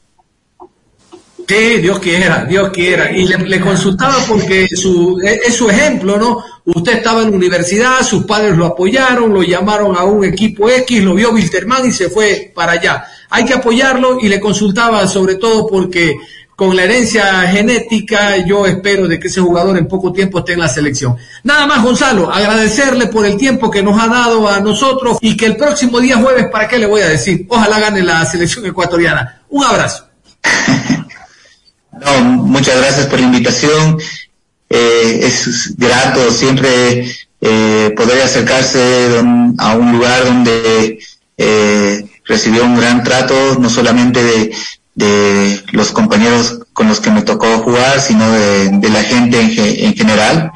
Sí, 1.47 1.77
Dios 1.77 1.99
quiera, 1.99 2.45
Dios 2.45 2.71
quiera. 2.71 3.11
Y 3.11 3.27
le, 3.27 3.59
consultaba 3.59 4.15
porque 4.27 4.67
su, 4.67 5.19
es 5.23 5.55
su 5.55 5.69
ejemplo, 5.69 6.17
¿no? 6.17 6.43
Usted 6.65 6.93
estaba 6.93 7.21
en 7.21 7.29
la 7.29 7.37
universidad, 7.37 8.01
sus 8.01 8.25
padres 8.25 8.57
lo 8.57 8.65
apoyaron, 8.65 9.31
lo 9.31 9.43
llamaron 9.43 9.95
a 9.95 10.03
un 10.05 10.25
equipo 10.25 10.67
X, 10.69 11.03
lo 11.03 11.13
vio 11.13 11.31
Wilterman 11.31 11.87
y 11.87 11.91
se 11.91 12.09
fue 12.09 12.51
para 12.55 12.73
allá. 12.73 13.05
Hay 13.29 13.45
que 13.45 13.53
apoyarlo 13.53 14.17
y 14.19 14.27
le 14.27 14.39
consultaba 14.39 15.07
sobre 15.07 15.35
todo 15.35 15.67
porque 15.67 16.15
con 16.55 16.75
la 16.75 16.83
herencia 16.83 17.41
genética, 17.47 18.37
yo 18.45 18.65
espero 18.65 19.07
de 19.07 19.19
que 19.19 19.27
ese 19.27 19.41
jugador 19.41 19.77
en 19.77 19.87
poco 19.87 20.13
tiempo 20.13 20.39
esté 20.39 20.53
en 20.53 20.59
la 20.59 20.69
selección. 20.69 21.17
Nada 21.43 21.67
más, 21.67 21.83
Gonzalo, 21.83 22.31
agradecerle 22.31 23.07
por 23.07 23.25
el 23.25 23.35
tiempo 23.35 23.69
que 23.69 23.83
nos 23.83 23.99
ha 24.01 24.07
dado 24.07 24.47
a 24.47 24.59
nosotros 24.61 25.17
y 25.21 25.35
que 25.35 25.47
el 25.47 25.57
próximo 25.57 25.99
día 25.99 26.17
jueves, 26.17 26.47
¿para 26.51 26.67
qué 26.67 26.79
le 26.79 26.85
voy 26.85 27.01
a 27.01 27.09
decir? 27.09 27.45
Ojalá 27.49 27.79
gane 27.79 28.01
la 28.01 28.25
selección 28.25 28.65
ecuatoriana. 28.65 29.41
Un 29.49 29.63
abrazo. 29.63 30.07
No, 31.97 32.21
muchas 32.23 32.77
gracias 32.77 33.05
por 33.05 33.19
la 33.19 33.25
invitación. 33.25 33.97
Eh, 34.69 35.19
es 35.23 35.75
grato 35.77 36.29
siempre 36.29 37.09
eh, 37.39 37.93
poder 37.95 38.21
acercarse 38.21 39.21
a 39.57 39.75
un 39.75 39.91
lugar 39.93 40.25
donde 40.25 40.99
eh, 41.37 42.05
recibió 42.25 42.65
un 42.65 42.75
gran 42.75 43.03
trato, 43.03 43.57
no 43.59 43.69
solamente 43.69 44.23
de, 44.23 44.55
de, 44.95 45.63
los 45.71 45.91
compañeros 45.91 46.59
con 46.73 46.87
los 46.87 46.99
que 46.99 47.11
me 47.11 47.21
tocó 47.21 47.47
jugar, 47.59 47.99
sino 47.99 48.29
de, 48.31 48.89
la 48.89 49.03
gente 49.03 49.39
en, 49.39 49.85
en, 49.85 49.93
general. 49.93 50.51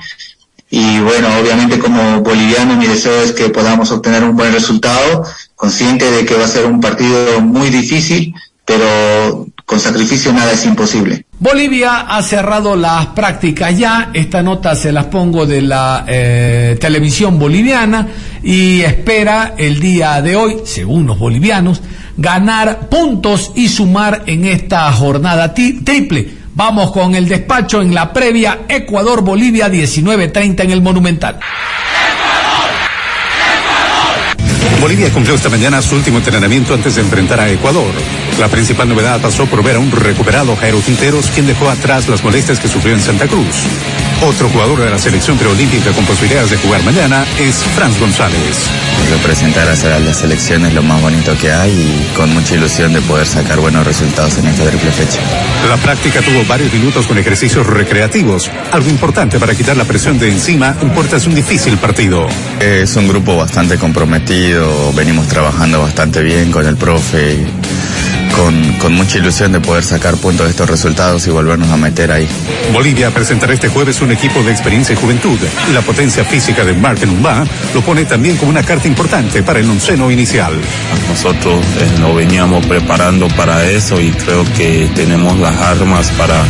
Y 0.69 0.99
bueno, 0.99 1.27
obviamente 1.39 1.79
como 1.79 2.21
boliviano 2.21 2.75
mi 2.75 2.87
deseo 2.87 3.21
es 3.23 3.31
que 3.31 3.49
podamos 3.49 3.91
obtener 3.91 4.23
un 4.23 4.35
buen 4.35 4.53
resultado, 4.53 5.25
consciente 5.55 6.09
de 6.09 6.25
que 6.25 6.35
va 6.35 6.45
a 6.45 6.47
ser 6.47 6.65
un 6.65 6.79
partido 6.79 7.41
muy 7.41 7.69
difícil, 7.69 8.33
pero 8.65 9.47
con 9.65 9.79
sacrificio 9.79 10.31
nada 10.31 10.51
es 10.51 10.65
imposible. 10.65 11.25
Bolivia 11.39 12.01
ha 12.01 12.21
cerrado 12.21 12.75
las 12.75 13.07
prácticas 13.07 13.77
ya, 13.77 14.09
esta 14.13 14.43
nota 14.43 14.75
se 14.75 14.91
las 14.91 15.05
pongo 15.05 15.45
de 15.45 15.61
la 15.61 16.05
eh, 16.07 16.77
televisión 16.79 17.39
boliviana 17.39 18.07
y 18.43 18.81
espera 18.81 19.53
el 19.57 19.79
día 19.79 20.21
de 20.21 20.35
hoy, 20.35 20.57
según 20.65 21.07
los 21.07 21.17
bolivianos, 21.17 21.81
ganar 22.19 22.89
puntos 22.89 23.51
y 23.55 23.69
sumar 23.69 24.23
en 24.27 24.45
esta 24.45 24.91
jornada 24.91 25.53
triple. 25.53 26.39
Vamos 26.53 26.91
con 26.91 27.15
el 27.15 27.27
despacho 27.27 27.81
en 27.81 27.93
la 27.93 28.11
previa 28.11 28.61
Ecuador-Bolivia 28.67 29.69
19.30 29.69 30.65
en 30.65 30.71
el 30.71 30.81
Monumental. 30.81 31.39
Bolivia 34.81 35.11
cumplió 35.11 35.35
esta 35.35 35.49
mañana 35.49 35.81
su 35.81 35.95
último 35.95 36.19
entrenamiento 36.19 36.73
antes 36.73 36.95
de 36.95 37.01
enfrentar 37.01 37.39
a 37.39 37.49
Ecuador. 37.49 37.91
La 38.39 38.47
principal 38.47 38.87
novedad 38.87 39.19
pasó 39.21 39.45
por 39.45 39.61
ver 39.63 39.75
a 39.75 39.79
un 39.79 39.91
recuperado 39.91 40.55
Jairo 40.55 40.81
Quinteros, 40.81 41.27
quien 41.27 41.47
dejó 41.47 41.69
atrás 41.69 42.07
las 42.07 42.23
molestias 42.23 42.59
que 42.59 42.69
sufrió 42.69 42.93
en 42.93 43.01
Santa 43.01 43.27
Cruz. 43.27 43.65
Otro 44.21 44.49
jugador 44.49 44.81
de 44.81 44.89
la 44.89 44.99
selección 44.99 45.37
preolímpica 45.37 45.91
con 45.91 46.05
posibilidades 46.05 46.51
de 46.51 46.57
jugar 46.57 46.83
mañana 46.83 47.25
es 47.39 47.63
Franz 47.75 47.97
González. 47.97 48.69
Representar 49.11 49.65
a 49.69 49.99
la 49.99 50.13
selección 50.13 50.65
es 50.65 50.73
lo 50.73 50.83
más 50.83 51.01
bonito 51.01 51.37
que 51.37 51.49
hay 51.53 51.71
y 51.71 52.17
con 52.17 52.33
mucha 52.33 52.55
ilusión 52.55 52.91
de 52.91 53.01
poder 53.01 53.25
sacar 53.25 53.61
buenos 53.61 53.87
resultados 53.87 54.37
en 54.37 54.47
esta 54.47 54.65
triple 54.65 54.91
fecha. 54.91 55.19
La 55.69 55.77
práctica 55.77 56.21
tuvo 56.21 56.43
varios 56.43 56.71
minutos 56.73 57.07
con 57.07 57.17
ejercicios 57.17 57.65
recreativos, 57.65 58.51
algo 58.71 58.89
importante 58.89 59.39
para 59.39 59.55
quitar 59.55 59.77
la 59.77 59.85
presión 59.85 60.19
de 60.19 60.29
encima 60.29 60.75
en 60.81 60.89
puertas 60.89 61.23
de 61.23 61.29
un 61.29 61.35
difícil 61.35 61.77
partido. 61.77 62.27
Es 62.59 62.97
un 62.97 63.07
grupo 63.07 63.37
bastante 63.37 63.77
comprometido, 63.77 64.91
venimos 64.91 65.29
trabajando 65.29 65.81
bastante 65.81 66.21
bien 66.23 66.51
con 66.51 66.67
el 66.67 66.75
profe 66.75 67.47
con, 68.39 68.73
con, 68.73 68.93
mucha 68.93 69.17
ilusión 69.17 69.51
de 69.51 69.59
poder 69.59 69.83
sacar 69.83 70.15
puntos 70.15 70.45
de 70.45 70.51
estos 70.51 70.69
resultados 70.69 71.27
y 71.27 71.29
volvernos 71.29 71.69
a 71.69 71.77
meter 71.77 72.09
ahí. 72.11 72.27
Bolivia 72.71 73.11
presentará 73.11 73.53
este 73.53 73.67
jueves 73.67 73.99
un 74.01 74.11
equipo 74.11 74.41
de 74.43 74.51
experiencia 74.51 74.93
y 74.93 74.95
juventud. 74.95 75.37
Y 75.69 75.73
la 75.73 75.81
potencia 75.81 76.23
física 76.23 76.63
de 76.63 76.73
Martin 76.73 77.09
Umba 77.09 77.45
lo 77.73 77.81
pone 77.81 78.05
también 78.05 78.37
como 78.37 78.51
una 78.51 78.63
carta 78.63 78.87
importante 78.87 79.43
para 79.43 79.59
el 79.59 79.69
onceno 79.69 80.09
inicial. 80.09 80.53
Nosotros 81.09 81.59
eh, 81.79 81.99
nos 81.99 82.15
veníamos 82.15 82.65
preparando 82.65 83.27
para 83.29 83.69
eso 83.69 83.99
y 83.99 84.11
creo 84.11 84.45
que 84.55 84.89
tenemos 84.95 85.37
las 85.39 85.55
armas 85.57 86.09
para, 86.11 86.41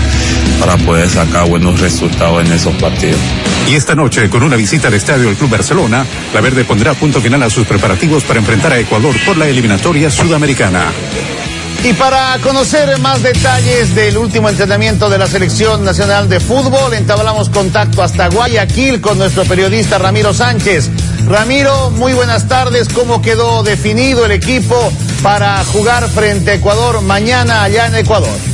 para 0.60 0.78
poder 0.78 1.10
sacar 1.10 1.50
buenos 1.50 1.80
resultados 1.80 2.46
en 2.46 2.52
esos 2.52 2.76
partidos. 2.76 3.20
Y 3.68 3.76
esta 3.76 3.96
noche, 3.96 4.30
con 4.30 4.44
una 4.44 4.56
visita 4.56 4.90
al 4.90 4.94
estadio 4.94 5.28
del 5.28 5.36
Club 5.36 5.50
Barcelona, 5.52 6.06
la 6.34 6.42
Verde 6.42 6.66
pondrá 6.66 6.94
punto 6.94 7.20
final 7.20 7.42
a 7.44 7.50
sus 7.50 7.66
preparativos 7.66 8.24
para 8.24 8.40
enfrentar 8.40 8.74
a 8.74 8.80
Ecuador 8.80 9.16
por 9.26 9.38
la 9.38 9.48
eliminatoria 9.48 10.12
sudamericana. 10.12 10.86
Y 11.84 11.94
para 11.94 12.38
conocer 12.44 12.98
más 13.00 13.24
detalles 13.24 13.96
del 13.96 14.18
último 14.18 14.50
entrenamiento 14.50 15.10
de 15.10 15.18
la 15.18 15.28
Selección 15.28 15.86
Nacional 15.86 16.28
de 16.28 16.42
Fútbol, 16.42 16.94
entablamos 16.94 17.50
contacto 17.50 18.04
hasta 18.04 18.28
Guayaquil 18.28 19.00
con 19.00 19.18
nuestro 19.18 19.46
periodista 19.46 19.98
Ramiro 19.98 20.34
Sánchez. 20.34 20.90
Ramiro, 21.26 21.90
muy 21.92 22.12
buenas 22.12 22.50
tardes. 22.50 22.90
¿Cómo 22.90 23.22
quedó 23.22 23.64
definido 23.64 24.26
el 24.26 24.32
equipo 24.32 24.92
para 25.24 25.64
jugar 25.66 26.10
frente 26.10 26.52
a 26.52 26.54
Ecuador 26.56 27.02
mañana 27.02 27.64
allá 27.64 27.88
en 27.88 27.96
Ecuador? 27.96 28.49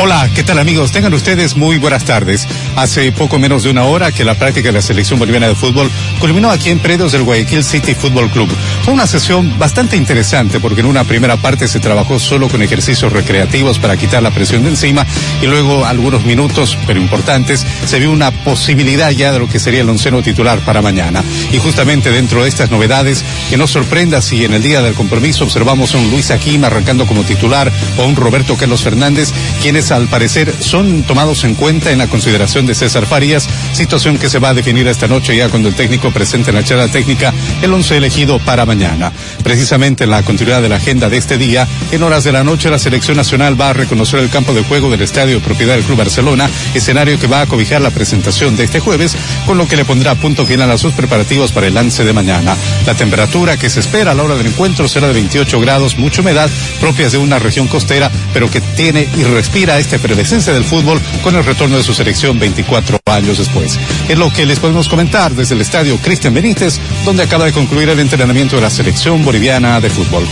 Hola, 0.00 0.28
¿qué 0.34 0.42
tal 0.42 0.58
amigos? 0.58 0.90
Tengan 0.90 1.14
ustedes 1.14 1.54
muy 1.56 1.78
buenas 1.78 2.04
tardes. 2.04 2.48
Hace 2.74 3.12
poco 3.12 3.38
menos 3.38 3.62
de 3.62 3.70
una 3.70 3.84
hora 3.84 4.10
que 4.10 4.24
la 4.24 4.34
práctica 4.34 4.68
de 4.68 4.72
la 4.72 4.82
selección 4.82 5.20
boliviana 5.20 5.46
de 5.46 5.54
fútbol 5.54 5.88
culminó 6.18 6.50
aquí 6.50 6.70
en 6.70 6.80
Predos 6.80 7.12
del 7.12 7.22
Guayaquil 7.22 7.62
City 7.62 7.94
Football 7.94 8.28
Club. 8.30 8.48
Fue 8.84 8.92
una 8.92 9.06
sesión 9.06 9.56
bastante 9.56 9.96
interesante 9.96 10.58
porque 10.58 10.80
en 10.80 10.86
una 10.86 11.04
primera 11.04 11.36
parte 11.36 11.68
se 11.68 11.78
trabajó 11.78 12.18
solo 12.18 12.48
con 12.48 12.60
ejercicios 12.60 13.12
recreativos 13.12 13.78
para 13.78 13.96
quitar 13.96 14.20
la 14.20 14.32
presión 14.32 14.64
de 14.64 14.70
encima 14.70 15.06
y 15.40 15.46
luego 15.46 15.86
algunos 15.86 16.24
minutos, 16.24 16.76
pero 16.88 17.00
importantes, 17.00 17.64
se 17.86 18.00
vio 18.00 18.10
una 18.10 18.32
posibilidad 18.32 19.12
ya 19.12 19.32
de 19.32 19.38
lo 19.38 19.48
que 19.48 19.60
sería 19.60 19.82
el 19.82 19.88
onceno 19.88 20.24
titular 20.24 20.58
para 20.64 20.82
mañana. 20.82 21.22
Y 21.52 21.58
justamente 21.58 22.10
dentro 22.10 22.42
de 22.42 22.48
estas 22.48 22.72
novedades, 22.72 23.24
que 23.48 23.56
no 23.56 23.68
sorprenda 23.68 24.20
si 24.20 24.44
en 24.44 24.54
el 24.54 24.62
día 24.62 24.82
del 24.82 24.94
compromiso 24.94 25.44
observamos 25.44 25.94
a 25.94 25.98
un 25.98 26.10
Luis 26.10 26.32
Aquim 26.32 26.64
arrancando 26.64 27.06
como 27.06 27.22
titular 27.22 27.70
o 27.96 28.02
a 28.02 28.06
un 28.06 28.16
Roberto 28.16 28.56
Carlos 28.56 28.82
Fernández, 28.82 29.32
quienes 29.62 29.83
al 29.90 30.08
parecer 30.08 30.52
son 30.60 31.02
tomados 31.02 31.44
en 31.44 31.54
cuenta 31.54 31.90
en 31.90 31.98
la 31.98 32.06
consideración 32.06 32.66
de 32.66 32.74
César 32.74 33.06
Farías, 33.06 33.48
situación 33.72 34.18
que 34.18 34.28
se 34.28 34.38
va 34.38 34.50
a 34.50 34.54
definir 34.54 34.86
esta 34.86 35.08
noche 35.08 35.36
ya 35.36 35.48
cuando 35.48 35.68
el 35.68 35.74
técnico 35.74 36.10
presente 36.10 36.50
en 36.50 36.56
la 36.56 36.64
charla 36.64 36.88
técnica 36.88 37.32
el 37.62 37.72
once 37.72 37.96
elegido 37.96 38.38
para 38.38 38.66
mañana. 38.66 39.12
Precisamente 39.42 40.04
en 40.04 40.10
la 40.10 40.22
continuidad 40.22 40.62
de 40.62 40.68
la 40.68 40.76
agenda 40.76 41.08
de 41.08 41.16
este 41.16 41.38
día, 41.38 41.66
en 41.92 42.02
horas 42.02 42.24
de 42.24 42.32
la 42.32 42.44
noche 42.44 42.70
la 42.70 42.78
selección 42.78 43.16
nacional 43.16 43.60
va 43.60 43.70
a 43.70 43.72
reconocer 43.72 44.20
el 44.20 44.30
campo 44.30 44.54
de 44.54 44.62
juego 44.62 44.90
del 44.90 45.02
estadio 45.02 45.40
propiedad 45.40 45.74
del 45.74 45.84
Club 45.84 45.98
Barcelona, 45.98 46.48
escenario 46.74 47.18
que 47.18 47.26
va 47.26 47.42
a 47.42 47.46
cobijar 47.46 47.80
la 47.80 47.90
presentación 47.90 48.56
de 48.56 48.64
este 48.64 48.80
jueves, 48.80 49.16
con 49.46 49.58
lo 49.58 49.68
que 49.68 49.76
le 49.76 49.84
pondrá 49.84 50.14
punto 50.14 50.46
final 50.46 50.70
a 50.70 50.78
sus 50.78 50.94
preparativos 50.94 51.52
para 51.52 51.66
el 51.66 51.74
lance 51.74 52.04
de 52.04 52.12
mañana. 52.12 52.56
La 52.86 52.94
temperatura 52.94 53.56
que 53.56 53.70
se 53.70 53.80
espera 53.80 54.12
a 54.12 54.14
la 54.14 54.22
hora 54.22 54.36
del 54.36 54.46
encuentro 54.46 54.88
será 54.88 55.08
de 55.08 55.14
28 55.14 55.60
grados, 55.60 55.98
mucha 55.98 56.22
humedad, 56.22 56.50
propias 56.80 57.12
de 57.12 57.18
una 57.18 57.38
región 57.38 57.66
costera, 57.68 58.10
pero 58.32 58.50
que 58.50 58.60
tiene 58.60 59.08
y 59.16 59.24
respira 59.24 59.73
esta 59.78 59.96
efervescencia 59.96 60.52
del 60.52 60.64
fútbol 60.64 61.00
con 61.22 61.34
el 61.34 61.44
retorno 61.44 61.76
de 61.76 61.82
su 61.82 61.94
selección 61.94 62.38
24 62.38 62.98
años 63.06 63.38
después. 63.38 63.78
Es 64.08 64.18
lo 64.18 64.32
que 64.32 64.46
les 64.46 64.58
podemos 64.58 64.88
comentar 64.88 65.32
desde 65.32 65.54
el 65.54 65.60
estadio 65.60 65.96
Cristian 65.98 66.34
Benítez, 66.34 66.78
donde 67.04 67.22
acaba 67.22 67.44
de 67.44 67.52
concluir 67.52 67.88
el 67.88 68.00
entrenamiento 68.00 68.56
de 68.56 68.62
la 68.62 68.70
selección 68.70 69.24
boliviana 69.24 69.80
de 69.80 69.90
fútbol. 69.90 70.24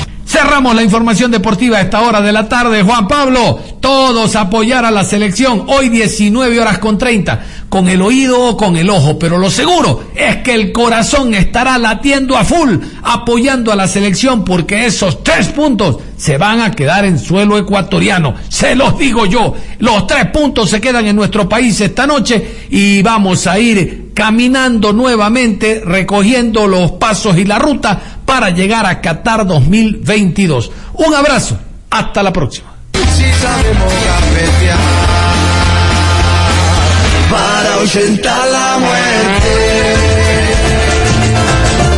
Cerramos 0.42 0.74
la 0.74 0.82
información 0.82 1.30
deportiva 1.30 1.78
a 1.78 1.82
esta 1.82 2.00
hora 2.00 2.20
de 2.20 2.32
la 2.32 2.48
tarde. 2.48 2.82
Juan 2.82 3.06
Pablo, 3.06 3.60
todos 3.78 4.34
apoyar 4.34 4.84
a 4.84 4.90
la 4.90 5.04
selección. 5.04 5.66
Hoy 5.68 5.88
19 5.88 6.60
horas 6.60 6.78
con 6.78 6.98
30, 6.98 7.44
con 7.68 7.88
el 7.88 8.02
oído 8.02 8.40
o 8.48 8.56
con 8.56 8.76
el 8.76 8.90
ojo. 8.90 9.20
Pero 9.20 9.38
lo 9.38 9.48
seguro 9.50 10.02
es 10.16 10.38
que 10.38 10.52
el 10.54 10.72
corazón 10.72 11.32
estará 11.34 11.78
latiendo 11.78 12.36
a 12.36 12.42
full, 12.42 12.74
apoyando 13.04 13.70
a 13.70 13.76
la 13.76 13.86
selección, 13.86 14.44
porque 14.44 14.84
esos 14.84 15.22
tres 15.22 15.46
puntos 15.46 15.98
se 16.16 16.38
van 16.38 16.60
a 16.60 16.72
quedar 16.72 17.04
en 17.04 17.20
suelo 17.20 17.56
ecuatoriano. 17.56 18.34
Se 18.48 18.74
los 18.74 18.98
digo 18.98 19.26
yo. 19.26 19.54
Los 19.78 20.08
tres 20.08 20.26
puntos 20.26 20.70
se 20.70 20.80
quedan 20.80 21.06
en 21.06 21.14
nuestro 21.14 21.48
país 21.48 21.80
esta 21.80 22.04
noche 22.04 22.66
y 22.68 23.00
vamos 23.00 23.46
a 23.46 23.60
ir 23.60 24.01
caminando 24.14 24.92
nuevamente, 24.92 25.82
recogiendo 25.84 26.66
los 26.66 26.92
pasos 26.92 27.36
y 27.38 27.44
la 27.44 27.58
ruta 27.58 28.00
para 28.24 28.50
llegar 28.50 28.86
a 28.86 29.00
Qatar 29.00 29.46
2022. 29.46 30.70
Un 30.94 31.14
abrazo, 31.14 31.58
hasta 31.90 32.22
la 32.22 32.32
próxima. 32.32 32.72